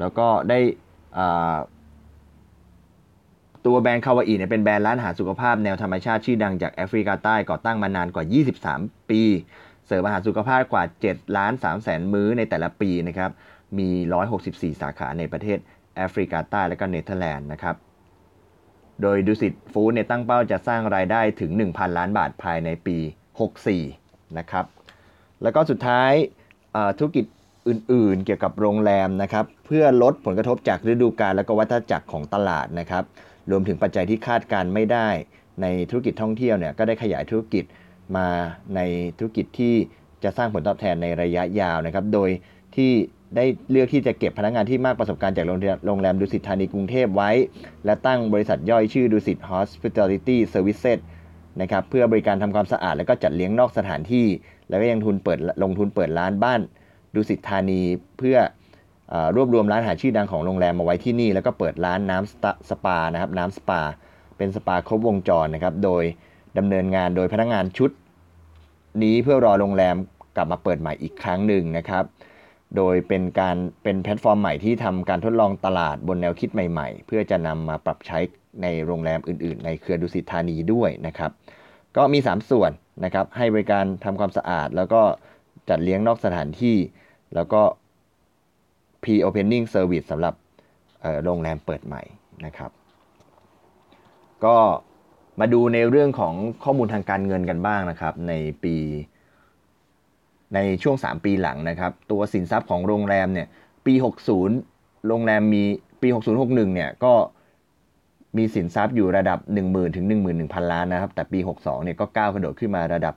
[0.00, 0.58] แล้วก็ได้
[3.66, 8.24] ตัวแบรนด์ Kauai เนี่ยเป็นแบรนด์ร้านอาหารสุขภาพแนวธรรมชาติชื่อดังจากแอฟริกาใต้ก่อตั้งมานานกว่า
[8.72, 9.22] 23 ปี
[9.86, 13.30] เสิร์ฟอาหารสุขภาพกว่า7ล้าน3แสนมื้อในแต่ละปีนะครับ
[13.78, 13.88] มี
[14.36, 15.58] 164 สาขาในประเทศ
[15.96, 17.76] แอฟริกาใต้และก็เนเธอร์แลนด์นะครับ
[19.02, 22.96] โดยดุสิต Foods เนี่ยตั้งเป้าจะสร้างรายได้ถึง 1,000 ล้านบาทภายในปี
[23.68, 24.64] 64 นะครับ
[25.42, 26.12] แล้วก็สุดท้าย
[26.98, 27.24] ธุรกิจ
[27.68, 33.04] อื่นๆ เกี่ยวกับโรงแรมนะครับ เพื่อลดผลกระทบจากฤดูกาลและก็วัฏจักรของตลาดนะครับ
[33.50, 35.08] รวมถึงปัจจัยที่คาดการไม่ได้
[35.62, 37.64] ในธุรกิจท่องเที่ยวเนี่ยก็ได้ขยายธุรกิจ
[38.16, 38.28] มา
[38.76, 38.80] ใน
[39.18, 39.74] ธุรกิจที่
[40.24, 42.30] จะสร้างผลตอบแทนในระยะยาวนะครับ โดย
[42.76, 42.92] ที่
[43.36, 45.46] ได้เลือกที่จะเก็บพนักงานที่มากประสบการณ์จาก
[45.86, 47.30] โรงแรมดุสิตธานีกรุงเทพไว้
[47.84, 50.98] และตั้งบริษัทย่อยชื่อดุสิต Hospitality Services
[51.60, 54.26] นะครับเพื่อบริการทำความสะอาด และก็จัดเลี้ยงนอกสถานที่
[54.68, 56.60] แล้วก็ยังทุนเปิดลงทุนเปิดร้านบ้าน
[57.14, 57.80] ดุสิตธานี
[58.18, 58.36] เพื่อ
[59.36, 63.80] รวบรวมร้านอาหารชื่อดังของโรงแรมมาไว้ที่นี่ แล้วก็เปิดร้านน้ำสปานะครับน้ำสปา
[64.36, 66.02] เป็นสปาครบวงจรนะครับโดย
[66.58, 67.90] ดำเนินงานโดยพนักงานชุด
[69.02, 69.96] นี้เพื่อรอโรงแรม
[70.36, 72.04] กลับมาเปิดใหม่อีกครั้งหนึ่งนะครับ
[72.76, 78.18] โดยเป็นการเป็นแพลตฟอร์มใหม่ที่ทำการทดลองตลาดบนแนวคิดใหม่ๆ เพื่อจะนำมาปรับใช้
[78.62, 81.30] ในโรงแรมอื่นๆ ในเครือดุสิตธานีด้วยนะครับ
[81.96, 82.70] ก็มี 3 ส่วน
[83.04, 85.02] นะครับ ให้บริการทำความสะอาด แล้วก็
[85.68, 86.76] จัดเลี้ยงนอกสถานที่
[87.34, 87.62] แล้วก็
[89.02, 90.34] Pre-Opening Service สำหรับ
[91.24, 92.02] โรงแรมเปิดใหม่
[92.46, 92.70] นะครับ
[94.44, 94.56] ก็
[95.40, 98.32] มาดูในเรื่องของข้อมูลทางการเงินกันบ้างนะครับ ใน
[98.64, 98.76] ปี
[100.54, 103.46] ในช่วง 3 ปีหลังนะครับ ตัวสินทรัพย์ของโรงแรมเนี่ย
[103.86, 103.94] ปี
[104.50, 105.64] 60 โรงแรมมี
[106.02, 107.12] ปี 6061 เนี่ยก็
[108.36, 110.06] มีสินทรัพย์อยู่ระดับ 10,000 ถึง
[110.38, 113.14] 11,000 ล้านนะครับ แต่ปี 62 เนี่ยก็ก้าวกระโดดขึ้นมาระดับ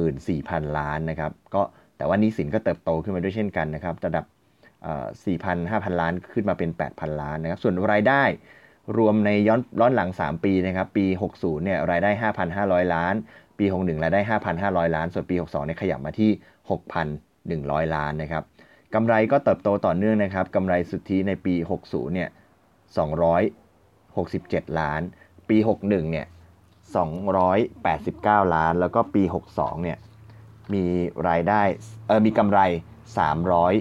[0.00, 1.62] 14,000 ล้านนะครับ ก็
[1.96, 4.24] แต่ว่านี้สินก็เติบโตขึ้นมาด้วยเช่นกันนะครับ ระดับ
[5.24, 8.22] 4,000 5,000 ล้านขึ้นมาเป็น 8,000 ล้านนะครับ ส่วนรายได้
[8.98, 12.10] รวมในย้อนย้อนหลัง 3 ปีนะครับ ปี 60 เนี่ยรายได้
[12.56, 13.14] 5,500 ล้าน
[13.60, 14.20] ปี 61 รายได้
[14.58, 16.30] 5,500 ล้าน ส่วนปี 62เนี่ยขยับมาที่
[17.12, 18.42] 6,100 ล้านนะครับ
[18.94, 22.28] กำไรก็เติบโตต่อเนื่องนะครับกำไรสุทธิในปี 60 เนี่ย
[23.92, 25.00] 267 ล้าน
[25.48, 26.26] ปี 61 เนี่ย
[27.20, 29.22] 289 ล้าน แล้วก็ปี
[29.54, 29.98] 62 เนี่ย
[30.72, 30.84] มี
[31.28, 31.62] รายได้
[32.06, 32.60] เออมีกำไร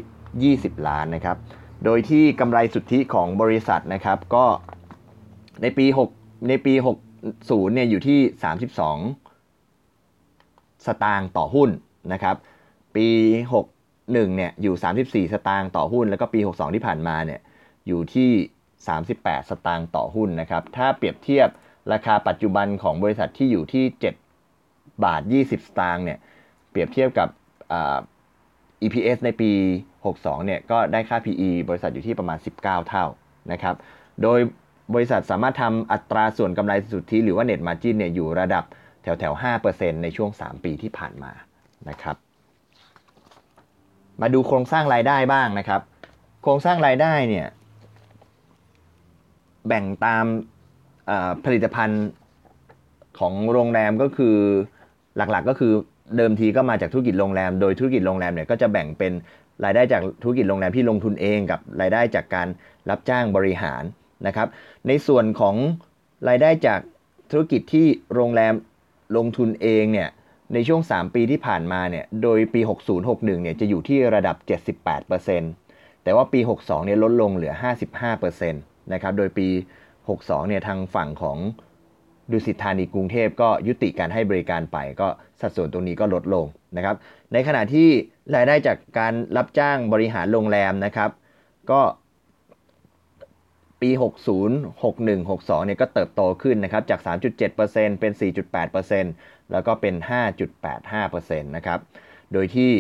[0.04, 1.38] 320 ล้านนะครับ
[1.86, 4.46] โดยที่กำไรสุทธิของบริษัทนะครับ ก็
[5.62, 5.86] ในปี
[6.18, 6.74] 6 ในปี
[7.20, 8.20] 60 เนี่ย อยู่ที่
[8.74, 9.29] 32
[10.86, 11.70] สตางค์ต่อหุ้น
[12.14, 12.36] นะครับ
[12.96, 13.08] ปี
[13.68, 14.76] 61 เนี่ยอยู่
[15.28, 17.40] 34 สตางค์ต่อหุ้น แล้วก็ปี 62 ที่ผ่านมาเนี่ย
[17.88, 18.32] อยู่ที่
[18.90, 21.48] 38 สตางค์ต่อหุ้นนะครับ ถ้าเปรียบเทียบ
[21.94, 23.86] ราคาปัจจุบันของบริษัทที่อยู่ที่
[24.44, 26.18] 7 บาท 20 สตางค์เนี่ย
[26.72, 27.30] เปรียบเทียบกับ
[28.84, 29.52] EPS ในปี
[29.98, 33.06] 62 เนี่ยก็ได้ค่า PE บริษัทอยู่ที่ประมาณ 19 เท่า
[33.52, 33.76] นะครับ
[34.24, 34.40] โดย
[34.94, 38.64] บริษัทสามารถทำอัตราส่วนกำไรสุทธิหรือว่า Net Margin เนี่ยอยู่ระดับ
[39.12, 39.34] วแถว
[39.70, 41.32] 5%ในช่วง 3 ปีที่ผ่านมา
[41.90, 42.16] นะครับ
[44.22, 45.82] มาดูโครงสร้างรายได้บ้างนะครับ
[46.42, 47.48] โครงสร้างรายได้เนี่ย
[49.68, 50.26] แบ่งตาม
[51.46, 52.06] ผลิตภัณฑ์
[53.20, 54.36] ของโรงแรมก็คือ
[55.18, 55.74] หลักๆก็คือ
[56.18, 59.14] เดิมทีก็มาจากธุรกิจโรงแรม โดยธุรกิจโรงแรมเนี่ยก็จะแบ่งเป็น
[59.64, 62.48] รายได้จากธุรกิจโรงแรมที่ลงทุนเองกับรายได้จากการ
[62.90, 63.84] รับจ้างบริหาร
[64.28, 64.48] นะครับ
[64.88, 65.56] ในส่วนของ
[66.30, 66.80] รายได้จาก
[67.32, 68.54] ธุรกิจที่โรงแรม
[69.18, 70.10] ลงทุนเองเนี่ย
[70.54, 72.62] ในช่วง 3 ปีที่ผ่านมาเนี่ยโดยปี
[73.02, 74.36] 6061เนี่ยจะอยู่ที่ระดับ
[75.20, 77.54] 78%แต่ว่าปี 62เนี่ยลดลงเหลือ
[78.02, 79.48] 55%นะครับโดยปี
[79.98, 81.38] 62เนี่ยทางฝั่งของ
[82.32, 85.08] ดุสิตธานีกรุงเทพก็ยุติการให้บริการไป ก็
[85.42, 86.46] สัดส่วนตรงนี้ก็ลดลง
[86.78, 86.96] นะครับ
[87.34, 87.88] ในขณะที่
[88.36, 91.10] รายได้จากการรับจ้างบริหารโรงแรมนะครับ
[91.72, 91.82] ก็
[93.82, 98.12] ปี 60 61 62 เนี่ยก็เติบโตขึ้นนะครับ จาก 3.7%เป็น
[99.02, 99.96] 4.8%แล้วก็เป็น
[100.72, 101.80] 5.85%นะครับ
[102.34, 102.72] โดยที่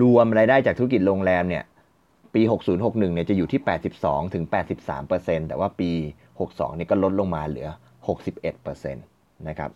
[0.00, 1.64] รวมรายได้จากธุรกิจโรงแรมเนี่ย
[2.34, 2.42] ปี
[2.78, 3.60] 6061 เนี่ยจะอยู่ที่
[3.96, 4.44] 82 ถึง
[4.96, 5.90] 83%แต่ว่าปี
[6.34, 7.68] 62 เนี่ยก็ลดลงมาเหลือ
[8.32, 9.70] 61%นะครับ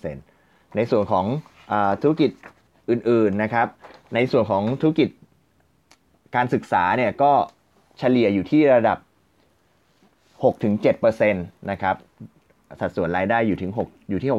[0.00, 1.26] 61%ในส่วนของ
[1.72, 2.30] อธุรกิจ
[2.90, 3.68] อื่น ๆ นะครับ
[4.14, 5.08] ในส่วนของธุรกิจ
[6.36, 7.32] การศึกษาเนี่ยก็
[7.98, 8.98] เฉลี่ยอยู่ที่ระดับ
[10.42, 11.96] 6-7%นะครับ
[12.80, 14.30] สัดส่วนรายได้อยู่ถึง 6 อยู่ที่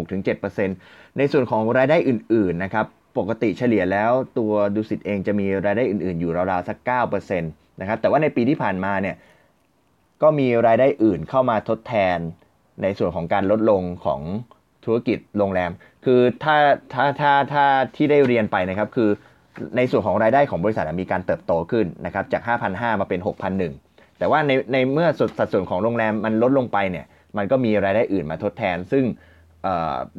[0.00, 2.86] 6.6-7%ในส่วนของรายได้อื่น ๆ นะครับ
[3.18, 6.78] ปกติเฉลี่ยแล้วตัวดูสิตเองจะมีรายได้อื่น ๆ อยู่ราวๆสัก
[7.10, 9.16] 9%นะครับ แต่ว่าในปีที่ผ่านมาเนี่ย
[10.22, 12.18] ก็มีรายได้อื่นเข้ามาทดแทน
[12.82, 14.20] ในส่วนของการลดลงของ
[14.84, 15.70] ธุรกิจโรงแรม
[16.04, 16.56] คือถ้า
[16.92, 17.64] ถ้าถ้าถ้า
[17.96, 19.10] ที่ได้เรียนไปนะครับ คือ
[19.76, 23.91] ในส่วนของรายได้ของบริษัทมีการเติบโตขึ้นนะครับ จาก 5,500 มาเป็น6,100
[24.22, 25.08] แต่ว่าในในเมื่อ
[25.38, 27.06] สัดส่วนของโรงแรมมันลดลงไปเนี่ย
[27.36, 29.04] มันก็มีรายได้อื่นมาทดแทน ซึ่ง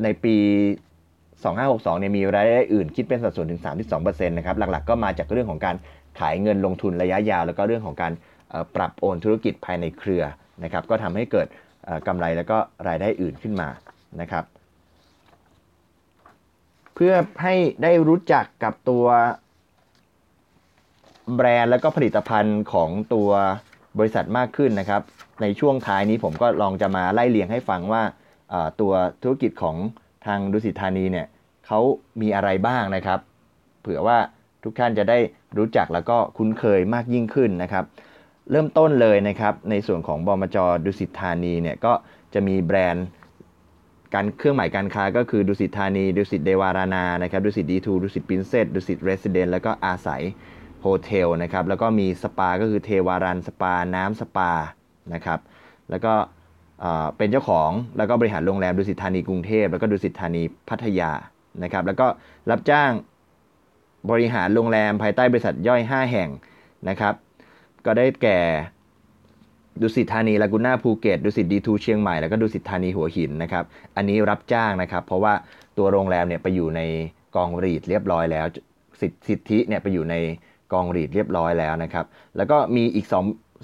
[0.04, 0.36] ในปี
[1.14, 3.62] 2562เนี่ยมีรายได้อื่นคิดเป็นสัดส่วนถึง
[3.94, 5.76] 32%นะครับหลักๆ ก็มาจากเรื่องของการ
[6.20, 8.14] ขายเงินลงทุนระยะยาว แล้วก็เรื่องของการ
[8.76, 10.24] ปรับโอนธุรกิจภายในเครือ
[10.64, 11.48] นะครับก็ทำให้เกิด
[12.08, 13.70] กำไรแล้วก็รายได้อื่นขึ้นมา
[14.22, 14.44] นะครับ
[16.96, 17.14] เพื่อ
[17.44, 19.06] ให้ได้รู้จักกับตัว
[21.36, 23.30] แบรนด์แล้วก็ผลิตภัณฑ์ของตัว
[24.00, 25.02] บริษัทมากขึ้นนะครับ
[25.42, 28.04] ในช่วงท้ายนี้ผมก็ลองจะมาไล่เลียงให้ฟังว่า
[28.82, 29.76] ตัวธุรกิจของ
[30.26, 31.28] ทางดุสิตธานีเนี่ย
[31.68, 31.80] เขา
[32.22, 33.20] มีอะไรบ้างนะครับ
[33.82, 34.18] เผื่อว่า
[34.64, 35.20] ทุกท่านจะได้
[35.58, 37.86] รู้จักแล้วก็คุ้นเคยมากยิ่งขึ้นนะครับ
[38.52, 41.94] เริ่มต้นเลยนะครับในส่วนของบมจดุสิตธานีเนี่ยก็
[42.34, 43.08] จะมีแบรนด์
[44.14, 50.22] การเครื่องหมายการค้าก็คือดุสิตธานี ดุสิตเดวารานานะครับดุสิต D2 ดุสิต Princess ดุสิต Residence แล้วก็อาศัย
[50.84, 54.52] Hotel นะครับแล้วก็มีสปาก็คือเทวารัณย์สปานำม์สปา
[55.14, 55.40] นะครับ
[55.90, 56.14] แล้วก็
[57.18, 61.12] เป็นเจ้าของแล้วก็บริหารโรงแรมดุสิตธานีกรุงเทพแล้วก็ดุสิตธานีพัทยา
[61.64, 62.08] นะครับแล้วก็
[62.52, 62.92] รับจ้าง
[64.12, 66.30] บริหารโรงแรมภายใต้บริษัทย่อย 5 แห่ง
[66.90, 67.14] นะครับ
[67.86, 68.40] ก็ได้แก่
[69.82, 73.64] ดุสิตธานีลากูน่าภูเก็ตดุสิต D2 เชียงใหม่แล้วก็ดุสิตธานีหัวหินนะครับ
[73.96, 75.34] อันนี้รับจ้างนะครับเพราะว่า
[75.78, 76.82] ตัวโรงแรมเนี่ยไปอยู่ใน
[77.36, 78.46] กอง REIT เรียบร้อยแล้ว
[79.02, 80.16] สิทธิเนี่ยไปอยู่ใน
[80.74, 82.06] กอง REIT เรียบร้อยแล้วนะครับ
[82.38, 83.16] แล้วก็มีอีก2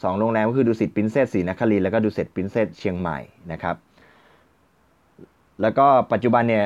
[0.04, 3.20] 2โรงแรมก็คือดุสิต Princess ศรีนครินทร์แล้วก็ดุสิต Princess เชียงใหม่
[3.52, 3.76] นะครับ
[5.62, 6.66] แล้วก็ปัจจุบันเนี่ย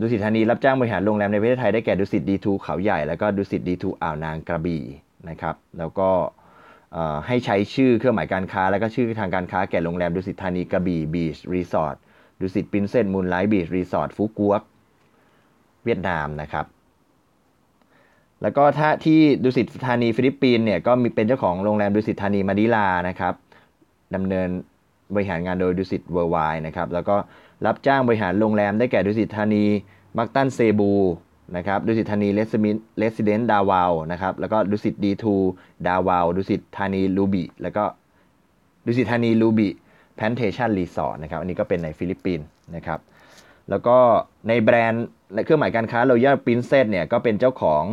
[0.00, 4.84] ดุสิตธานีรับจ้างบริหารโรงแรมในประเทศไทยได้แก่ดุสิต D2 เขาใหญ่ แล้วก็ดุสิต D2 อ่าวนางกระบี่
[5.28, 6.10] นะครับ แล้วก็
[7.26, 11.96] ให้ใช้ชื่อเครื่องหมายการค้า แล้วก็ชื่อทางการค้าแก่โรงแรมดุสิตธานีกระบี่ Beach Resort
[12.40, 14.54] ดุสิต Princess Moonlight Beach Resort ฟูก๊วก
[15.84, 16.66] เวียดนามนะครับ
[18.42, 23.34] แล้วก็ถ้าที่ดุสิตธานีฟิลิปปินส์เนี่ยก็มีเป็นเจ้าของโรงแรมดุสิตธานีมะนิลานะครับ
[24.14, 24.48] ดำเนิน
[25.14, 27.16] บริหารงานโดยดุสิต Worldwide นะครับแล้วก็
[27.66, 29.64] รับจ้างบริหารโรงแรมได้แก่ดุสิตธานี
[30.18, 30.92] แมคตันเซบู
[31.56, 35.34] นะครับดุสิตธานี Resi Residence ดาเวานะครับแล้วก็ดุสิต D2
[35.86, 37.84] ดาเวาดุสิตธานี Lubi แล้วก็
[38.86, 43.00] ดุสิตธานี Lubi Plantation Resort นะครับอันนี้ก็เป็นในฟิลิปปินส์นะครับ
[43.70, 43.98] แล้วก็
[44.48, 45.06] ในแบรนด์
[45.44, 47.84] เครื่องหมายการค้า Royal Princess เนี่ยก็เป็นเจ้าของ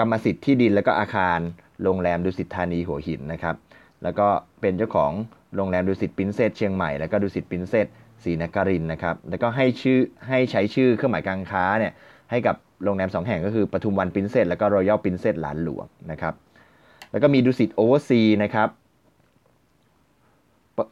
[0.00, 1.38] กรรมสิทธิ์ที่ดินและก็อาคาร
[1.82, 3.56] โรงแรมดุสิตธานีหัวหินนะครับ
[4.02, 4.26] แล้วก็
[4.60, 5.12] เป็นเจ้าของ
[5.56, 7.86] โรงแรมดุสิต Princess เชียงใหม่แล้วก็ดุสิต Princess
[8.24, 11.92] ศรีนครินทร์นะครับ แล้วก็ให้ชื่อให้ใช้ชื่อเครื่องหมายการค้าเนี่ย
[12.30, 16.34] ให้กับโรงแรม 2 แห่งก็คือปทุมวัน Princess แล้วก็ Royal Princess หลานหลวงนะครับ
[17.10, 18.68] แล้วก็มีดุสิต Overseas นะครับ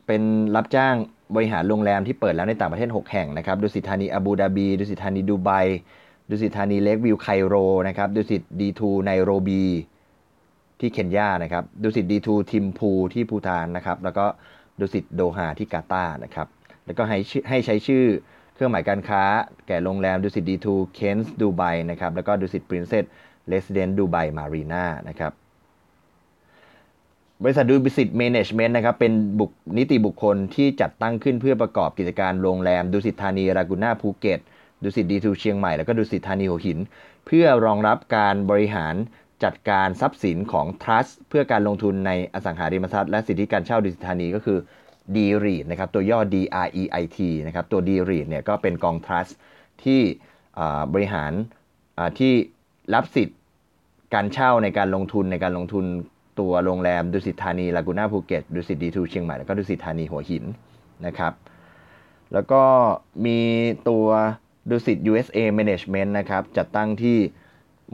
[0.07, 0.23] เป็น
[0.57, 0.95] รับจ้าง
[1.35, 5.51] บริหารโรงแรมที่เปิดแล้วในต่างประเทศ 6 แห่งนะครับดุสิตธานีอาบูดาบีดุสิตธานีดูไบ
[6.31, 7.55] ดุสิตธานี LakeView ไคโร
[7.89, 9.65] นะครับดุสิต D2 ไนโรบี
[10.81, 14.25] ที่เคนยานะครับดุสิต D2 ทิมพูที่ภูฏานนะครับ แล้วก็
[14.81, 16.47] ดุสิตโดฮาที่กาตาร์นะครับ
[16.87, 18.05] แล้วก็ให้ให้ใช้ชื่อ
[18.55, 19.23] เครื่องหมายการค้า
[19.67, 23.05] แก่โรงแรม dusitD2 kenz ดูไบนะครับ แล้วก็ดุสิต Princess
[23.49, 25.33] Residence ดูไบ Marina นะครับ
[27.43, 34.41] บริษัทดุสิต Management นะครับเป็นบุคนิติบุคคลที่จัดตั้งขึ้นเพื่อประกอบกิจการโรงแรมดุสิตธานีลากูน่าภูเก็ต
[34.83, 36.79] dusitD2 เชียงใหม่แล้วก็ดุสิตธานีหัวหิน
[37.27, 38.95] เพื่อรองรับการบริหาร
[39.45, 44.59] จัดการทรัพย์สินของ Trust เพื่อการลงทุนในอสังหาริมทรัพย์และสิทธิการเช่าดุสิตธานีก็คือ
[45.17, 48.97] D REIT นะครับตัวย่อ D R E I T นะครับตัว d r e i t เนี่ยก็เป็นกอง
[49.07, 49.33] Trust
[49.85, 50.01] ที่
[50.93, 51.33] บริหาร
[52.19, 52.33] ที่
[52.95, 53.39] รับสิทธิ์
[54.15, 55.85] การเช่าในการลงทุนในการลงทุน
[56.41, 60.45] ตัวโรงแรมดุสิตธานีลากูน่าภูเก็ต dusitD2 เชียงใหม่แล้วก็ดุสิตธานีหัวหิน
[61.07, 61.33] นะครับ
[62.33, 62.63] แล้วก็
[63.27, 63.39] มี
[63.89, 64.07] ตัว
[64.71, 67.19] ดุสิต USA Management นะครับจัดตั้งที่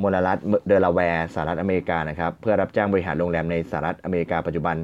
[0.02, 4.76] มลรัฐเดลาแวร์สหรัฐอเมริกานะครับเพื่อรับจ้างบริหารโรงแรมในสหรัฐอเมริกาปัจจุบัน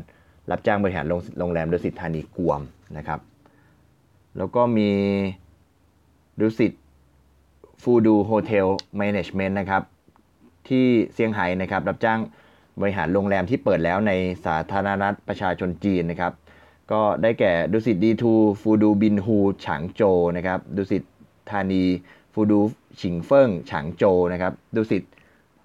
[0.51, 1.07] รับจ้างบริหาร
[1.39, 2.61] โรงแรมดุสิตธานีกวม
[2.97, 3.21] นะครับ
[4.39, 4.91] แล้วก็มี
[6.41, 6.73] ดุสิต
[7.83, 9.83] Fudu Hotel Management นะครับ
[10.69, 12.21] ที่เซี่ยงไฮ้นะครับรับจ้าง
[12.81, 14.13] บริหารโรงแรมที่เปิดแล้วใน
[14.45, 16.33] สาธารณรัฐประชาชนจีนนะครับ
[16.93, 20.03] ก็ได้แก่ dusitD2 Fudu Binhu ฉางโจว
[20.37, 21.03] นะครับดุสิต
[21.51, 21.85] ธานี
[22.33, 25.05] Fudu Qingfeng ฉางโจวนะครับดุสิต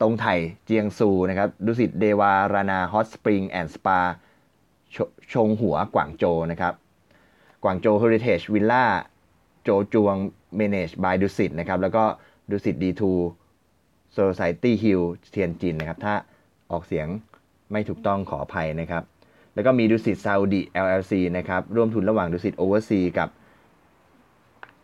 [0.01, 0.25] ตงไถ
[0.65, 3.99] เจียงซูนะครับดุสิตเดวารานาฮอตสปริงแอนด์สปา
[5.33, 6.73] ชงหัวกวางโจนะครับ
[7.63, 8.85] กวางโจเฮอริเทจวิลล่า
[9.63, 10.15] โจจวง
[10.55, 12.03] เมเนจบายดุสิตนะครับแล้วก็
[12.51, 13.13] ดุสิตดีทู
[14.11, 16.13] โซซตี้ฮิลเทียนจินนะครับถ้า
[16.71, 17.07] ออกเสียง
[17.71, 19.03] ไม่ถูกต้องขออภัยนะครับ
[19.53, 23.29] แล้วก็มีดุสิตซาอุดี LLC นะครับ ร่วมทุนระหว่างดุสิตโอเวอร์ซีกับ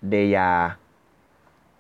[0.09, 0.51] เดยา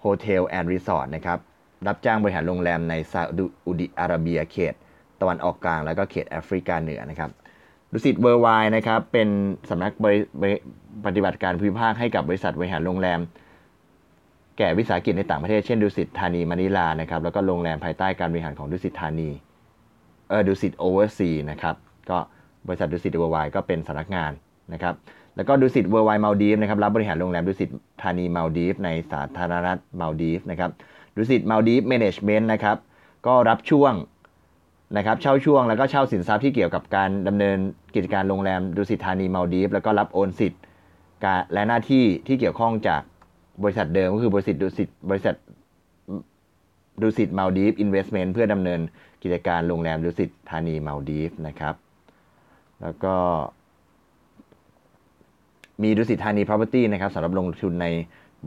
[0.01, 1.39] Hotel and Resort นะครับ
[1.87, 3.21] รับจ้างบริหารโรงแรมในซา
[3.65, 4.73] อุดิอาระเบียเขต
[5.21, 7.29] ตะวันออกกลาง แล้วก็เขตแอฟริกาเหนือนะครับ
[7.91, 9.27] ดุสิต Worldwide นะครับ เป็น
[9.69, 9.91] สำนัก
[11.05, 13.19] ปฏิบัติการภูมิภาคให้กับบริษัทบริหารโรงแรม
[14.57, 19.29] แก่วิสาหกิจในต่างประเทศเช่นดุสิตธานีมะนิลานะครับ แล้วก็โรงแรมภายใต้การบริหารของดุสิตธานี
[20.29, 21.75] เออดุสิต Overseas นะครับ
[22.09, 22.17] ก็
[22.67, 24.31] บริษัทดุสิต Worldwide ก็เป็นสำนักงาน
[24.73, 24.93] นะครับ
[25.41, 27.69] แล้วก็ดุสิต Worldwide มัลดีฟส์นะครับรับบริหารโรงแรมดุสิต
[28.01, 30.71] ธานีมัลดีฟส์ในสาธารณรัฐมัลดีฟส์นะครับ
[31.15, 32.77] ดุสิตมัลดีฟส์ Management นะครับ
[33.27, 33.93] ก็รับช่วง
[34.97, 37.57] นะครับเช่าช่วงแล้วก็เช่าสินทรัพย์ที่เกี่ยวกับการดำเนิน
[37.95, 40.61] กิจการโรงแรมดุสิตธานีมัลดีฟส์แล้วก็รับโอนสิทธิ์
[41.23, 43.01] การและหน้าที่ที่เกี่ยวข้องจาก
[43.63, 45.35] บริษัทเดิมก็คือบริษัทดุสิตบริษัท
[47.01, 48.79] ดุสิตมัลดีฟส์ Investment เพื่อดำเนิน
[49.23, 51.75] กิจการโรงแรมดุสิตธานีมัลดีฟส์นะครับ
[52.81, 53.15] แล้วก็
[55.83, 57.87] มีดุสิตธานี property นะครับสำหรับลงทุนใน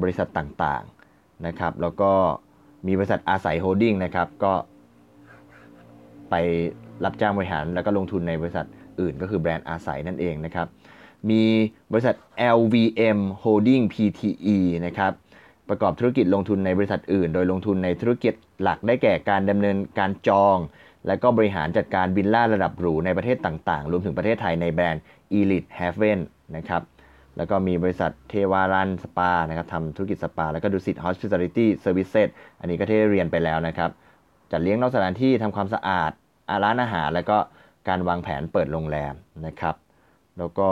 [0.01, 2.11] บริษัทต่างๆนะครับ แล้วก็
[2.87, 4.53] มีบริษัทอาศัย Holding นะครับ ก็
[6.31, 6.35] ไป
[7.05, 8.67] รับจ้างบริหารแล้วก็ลงทุนในบริษัท
[9.01, 10.67] อื่นก็คือแบรนด์อาศัยนั่นเองนะครับ
[11.31, 11.43] มี
[11.93, 12.15] บริษัท
[12.59, 15.13] LVM Holding PTE นะครับ
[15.69, 20.59] ประกอบธุรกิจลงทุนในบริษัทอื่น โดยลงทุนในธุรกิจหลักได้แก่การดำเนินการจอง
[21.07, 25.03] และก็บริหารจัดการบินล่าระดับหรูในประเทศต่างๆ รวมถึงประเทศไทยในแบรนด์
[25.39, 26.21] Elite Haven
[26.57, 26.83] นะครับ
[27.37, 32.29] แล้วก็มีบริษัทเทวารันสปานะครับทำธุรกิจสปา แล้วก็ดุสิต Hospitality Services
[32.61, 33.91] อันนี้ก็ที่เรียนไปแล้วนะครับ
[34.53, 36.11] จัดเลี้ยงนอกสถานที่ทำความสะอาด
[36.51, 37.37] อาร้านอาหาร แล้วก็
[37.89, 39.15] การวางแผนเปิดโรงแรม
[39.47, 39.75] นะครับ
[40.39, 40.69] แล้วก็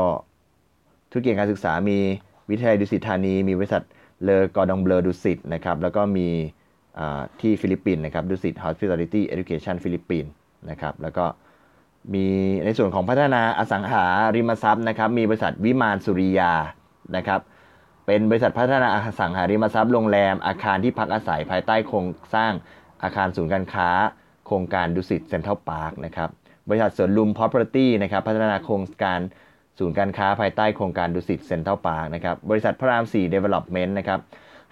[1.11, 1.99] ธุรกิจการศึกษามี
[2.51, 3.83] วิทยาลัยดุสิตธานี มีบริษัท
[4.25, 6.29] เลอกอดองเบลดุสิตนะครับ แล้วก็มี
[7.41, 10.31] ที่ฟิลิปปินส์นะครับดุสิต Hospitality Education ฟิลิปปินส์
[10.71, 11.25] นะครับ แล้วก็
[12.15, 12.27] มี
[12.65, 16.53] ในส่วนของพัฒนาอสังหาริมทรัพย์นะครับ มีบริษัทวิมานสุริยา
[17.17, 17.41] นะครับ
[18.07, 22.53] เป็นบริษัทพัฒนาอสังหาริมทรัพย์โรงแรมอาคารที่พักอาศัยภายใต้โครงสร้าง
[23.03, 23.89] อาคารศูนย์การค้า
[24.47, 26.31] โครงการดุสิตเซ็นทรัลพาร์คนะครับ
[26.69, 29.21] บริษัทสวนลุม Property นะครับพัฒนาโครงการ
[29.79, 34.21] ศูนย์การค้าภายใต้โครงการดุสิตเซ็นทรัลพาร์คนะครับ บริษัทพระราม4 Development นะครับ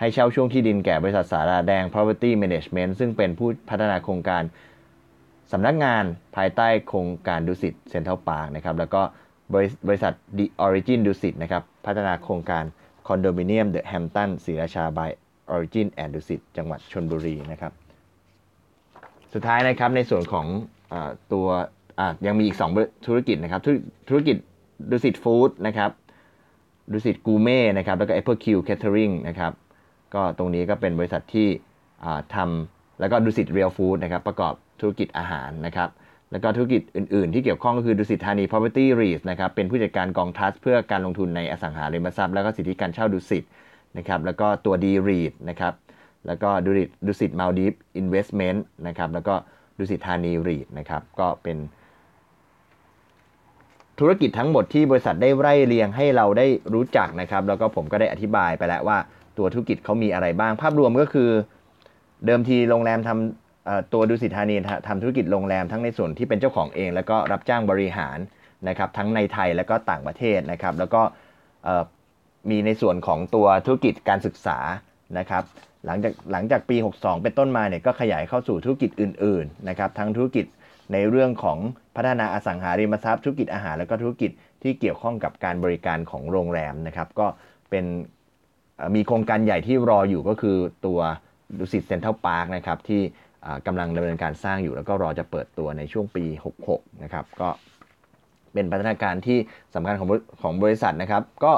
[0.01, 4.43] ให้เช่าช่วงที่ดินแก่บริษัทศาลาแดง Property Management ซึ่งเป็นผู้พัฒนาโครงการ
[5.53, 6.05] สำนักงาน
[6.37, 9.03] ภายใต้โครงการดุสิตเซ็นทรัลพาร์คนะครับแล้วก็
[9.87, 12.65] บริษัท The Origin ดุสิตนะครับพัฒนาโครงการ
[13.07, 15.11] คอนโดมิเนียม The Hampton ศรีราชา by
[15.55, 17.73] Origin and ดุสิตจังหวัดชนบุรีนะครับ
[19.33, 20.47] สุดท้ายนะครับในส่วนของ
[20.93, 20.95] อ
[21.33, 21.47] ตัว
[22.27, 23.61] ยังมีอีก 2 ธุรกิจนะครับ
[24.09, 24.37] ธุรกิจ
[24.91, 25.91] ดุสิต Foods นะครับ
[26.93, 29.53] ดุสิตกูเม่นะครับแล้วก็ Epicure Catering นะครับ
[30.15, 31.49] ก็ตรงนี้ก็เป็นบริษัทที่
[32.35, 35.89] ทำแล้วก็ดุสิต Real Foods นะครับประกอบ ธุรกิจอาหารนะครับ
[36.33, 43.45] แล้วก็ธุรกิจอื่น ๆ ที่เกี่ยวข้องก็คือดุสิตธานี property REIT นะครับเป็นผู้จัดการกอง Trust เพื่อการลงทุนในอสังหาริมทรัพย์ แล้วก็สิทธิการเช่าดุสิต
[43.99, 45.73] นะครับแล้วก็ตัว D REIT นะครับ
[46.27, 49.35] แล้วก็ดุสิตดุสิตมัลดีฟส์ Investment นะครับแล้วก็
[49.79, 51.57] ดุสิตธานี REIT นะครับก็เป็น
[53.99, 58.99] ธุรกิจทั้งหมดที่บริษัทได้ไล่เรียงให้เราได้รู้จักนะครับ แล้วก็ผมก็ได้อธิบายไปแล้วว่า
[59.39, 61.31] ตัวธุรกิจเขามีอะไรบ้าง ภาพรวมก็คือ
[62.27, 63.11] เดิมทีโรงแรมท
[63.93, 64.57] ตัวดุสิตธานี
[64.89, 68.19] ทำธุรกิจโรงแรมทั้งในส่วนที่เป็นเจ้าของเอง แล้วก็รับจ้างบริหาร
[68.69, 71.03] นะครับทั้งในไทยแล้วก็ต่างประเทศนะครับ แล้วก็
[72.51, 74.59] มีในส่วนของตัวธุรกิจการศึกษา
[75.19, 75.43] นะครับ
[75.87, 80.47] หลังจากหลังจากปี 62 เป็นต้นมาเนี่ยก็ขยายเข้าสู่ธุรกิจอื่นๆนะครับทั้งธุรกิจ
[80.93, 81.59] ในเรื่องของ
[81.97, 84.31] พัฒนาอสังหาริมทรัพย์ธุรกิจอาหาร แล้วก็ธุรกิจ
[84.63, 87.27] ที่เกี่ยวข้องกับการบริการของโรงแรมนะครับ ก็
[87.71, 87.85] เป็น
[88.95, 90.57] มีโครงการใหญ่ที่รออยู่ก็คือ
[90.87, 91.01] ตัว
[91.59, 93.03] ดุสิตเซ็นทรัลพาร์คนะครับที่
[93.67, 96.25] กำลังดำเนินการสร้างอยู่แล้วก็รอจะเปิดตัวในช่วงปี
[96.65, 97.49] 66 นะครับ ก็
[98.53, 99.39] เป็นพัฒนาการที่
[99.75, 100.09] สำคัญของ
[100.43, 101.53] ของบริษัทนะครับ ก็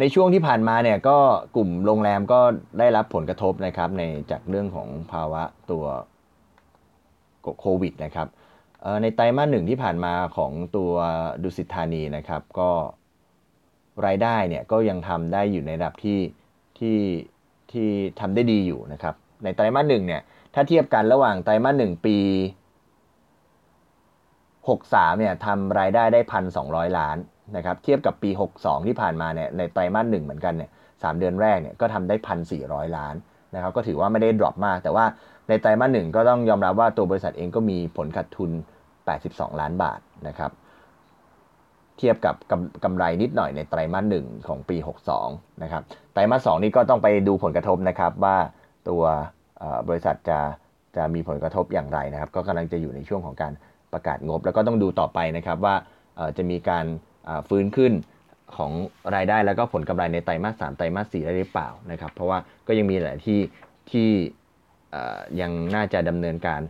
[0.00, 1.18] ในช่วงที่ผ่านมาเนี่ยก็
[1.56, 2.40] กลุ่มโรงแรมก็
[2.78, 5.84] ได้รับผลกระทบนะครับ ในจากเรื่องของภาวะตัว
[7.60, 8.28] โควิดนะครับ
[9.02, 10.92] ในไตรมาสหนึ่งที่ผ่านมาของตัว
[11.42, 12.70] ดุสิตธานีนะครับ ก็
[14.06, 16.20] รายได้เนี่ยก็ยังทำได้อยู่ในระดับที่
[16.78, 16.98] ที่
[17.72, 17.88] ที่
[18.20, 19.14] ทำได้ดีอยู่นะครับ
[19.44, 20.22] ในไตรมาสหนึ่งเนี่ย
[20.54, 22.16] ถ้าเทียบกันระหว่างไตรมาสหนึ่งปี
[24.68, 27.16] 63เนี่ยทำรายได้ได้พันสองล้าน
[27.56, 30.70] นะครับ เทียบกับปี 62 ที่ผ่านมาเนี่ยในไตรมาสหนึ่งเหมือนกันเนี่ย
[31.02, 32.62] สเดือนแรกเนี่ยก็ทำได้พันสี่
[32.96, 33.14] ล้าน
[33.54, 35.04] นะครับก็ถือว่าไม่ได้ดรอปมาก แต่ว่า
[35.48, 38.50] ในไตรมาสหนึ่งก็ต้องยอมรับว่าตัวบริษัทเองก็มีผลขาดทุน
[39.06, 40.50] 82 ล้านบาทนะครับ
[41.98, 44.76] เทียบกับกำกำไรนิดหน่อยในไตรมาสหนึ่งของปี
[45.18, 45.82] 62 นะครับ
[46.12, 48.36] ไตรมาสสนี่ก็ต้องไปดูผลกระทบนะครับว่า
[48.88, 49.02] ตัว
[49.88, 50.38] บริษัทจะ
[50.96, 53.52] จะมีผลกระทบอย่างไรนะครับ ก็กำลังจะอยู่ในช่วงของการ
[53.92, 55.74] ประกาศงบ แล้วก็ต้องดูต่อไปนะครับว่า
[56.36, 56.84] จะมีการ
[57.48, 57.92] ฟื้นขึ้น
[58.56, 58.72] ของ
[59.14, 63.40] รายได้แล้วก็ผลกำไรในไตรมาสสามไตรมาสสี่ได้หรือเปล่านะครับ เพราะว่าก็ยังมีหลายที่
[63.90, 64.08] ที่
[65.40, 66.60] ยังน่าจะดำเนินการ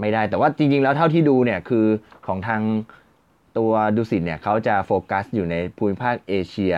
[0.00, 1.86] ไม่ได้แต่ว่าจริงๆ แล้วเท่าที่ดูเนี่ยคือ
[2.26, 2.62] ของทาง
[3.58, 6.74] ตัวดุสิตเนี่ยเขาจะโฟกัสอยู่ในภูมิภาคเอเชีย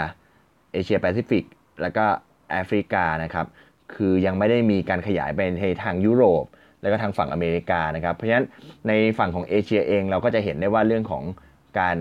[0.72, 1.44] เอเชียแปซิฟิก
[1.82, 2.04] แล้วก็
[2.50, 3.46] แอฟริกานะครับ
[3.94, 6.44] คือยังไม่ได้มีการขยายไปในทางยุโรป
[6.82, 8.46] แล้วก็ทางฝั่งอเมริกานะครับ เพราะฉะนั้น
[8.88, 11.22] ในฝั่งของเอเชียเองเราก็จะเห็นได้ว่าเรื่องของ
[11.80, 11.96] การ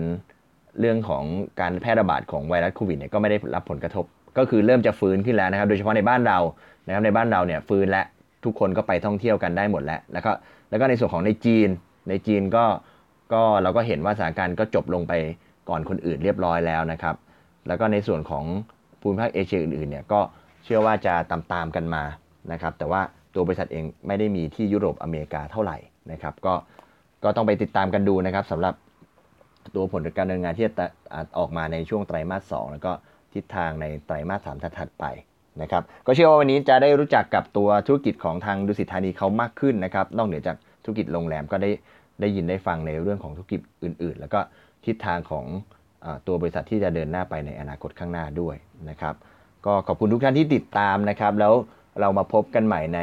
[0.80, 1.24] เรื่องของ
[1.60, 4.04] การแพร่ระบาดของไวรัสโควิดเนี่ยก็ไม่ได้รับผลกระทบ
[4.38, 6.38] ก็คือเริ่มจะฟื้นขึ้นแล้วนะครับ โดยเฉพาะในบ้านเรา
[6.86, 8.02] นะครับในบ้านเราเนี่ยฟื้นและ
[8.44, 10.32] ทุกคนก็ไปท่องเที่ยวกันได้หมดแล้วแล้วก็
[10.70, 11.68] แล้วก็ในส่วนของในจีน
[12.08, 12.64] ในจีนก็
[13.32, 15.12] ก็เราก็เห็นว่าสถานการณ์ก็จบลงไป
[15.68, 17.14] ก่อนคนอื่นเรียบร้อยแล้วนะครับ
[17.68, 18.44] แล้วก็ในส่วนของ
[19.00, 20.20] ภูมิภาคเอเชียอื่นๆเนี่ยก็
[20.64, 22.02] เชื่อว่าจะตามตามกันมา
[22.52, 23.00] นะครับแต่ว่า
[23.34, 25.76] ตัวบริษัทเองไม่ได้มีที่ยุโรปอเมริกาเท่าไหร่
[26.12, 26.54] นะครับก็
[27.24, 28.74] ก็ต้องไปติดตามกันดูนะครับสำหรับ
[29.74, 30.86] ตัวผลการดำเนินงานที่จะ
[31.38, 32.92] ออกมาในช่วงไตรมาส 2 แล้วก็
[33.34, 35.04] ทิศทางในไตรมาส 3 ถัดไป
[35.62, 41.70] นะครับก็เชื่อว่าวันนี้จะได้รู้จักกับตัวธุรกิจของทางดุสิตธานีเขามากขึ้นนะครับนอกเหนือจากธุรกิจโรงแรมก็ได้
[42.20, 44.40] ได้ยินได้ฟังในเรื่องของธุรกิจอื่น ๆ แล้วก็
[44.86, 45.44] ทิศทางของ
[46.04, 48.56] อตัวบริษัทที่จะเดินหน้าไปในอนาคตข้างหน้าด้วย
[48.90, 49.14] นะครับ
[49.66, 51.54] ก็ขอบคุณทุกท่านที่ติดตามนะครับ แล้ว
[52.00, 53.00] เรามาพบกันใหม่ใน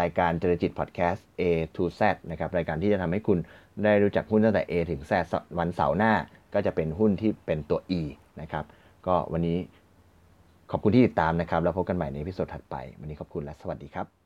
[0.00, 1.42] รายการเจริญจิตพอดแคสต์ A
[1.76, 3.38] to Z นะครับ รายการที่จะทำให้คุณ
[3.84, 5.12] ได้รู้จักหุ้นตั้งแต่ A ถึง Z
[5.58, 6.12] วันเสาร์หน้า
[6.54, 8.00] ก็จะเป็นหุ้นที่เป็นตัว E
[8.40, 8.64] นะครับ
[9.06, 9.58] ก็วันนี้
[10.70, 14.23] ขอบคุณที่ติดตามนะครับ แล้วพบกันใหม่ในพิโซดถัดไป วันนี้ขอบคุณและสวัสดีครับ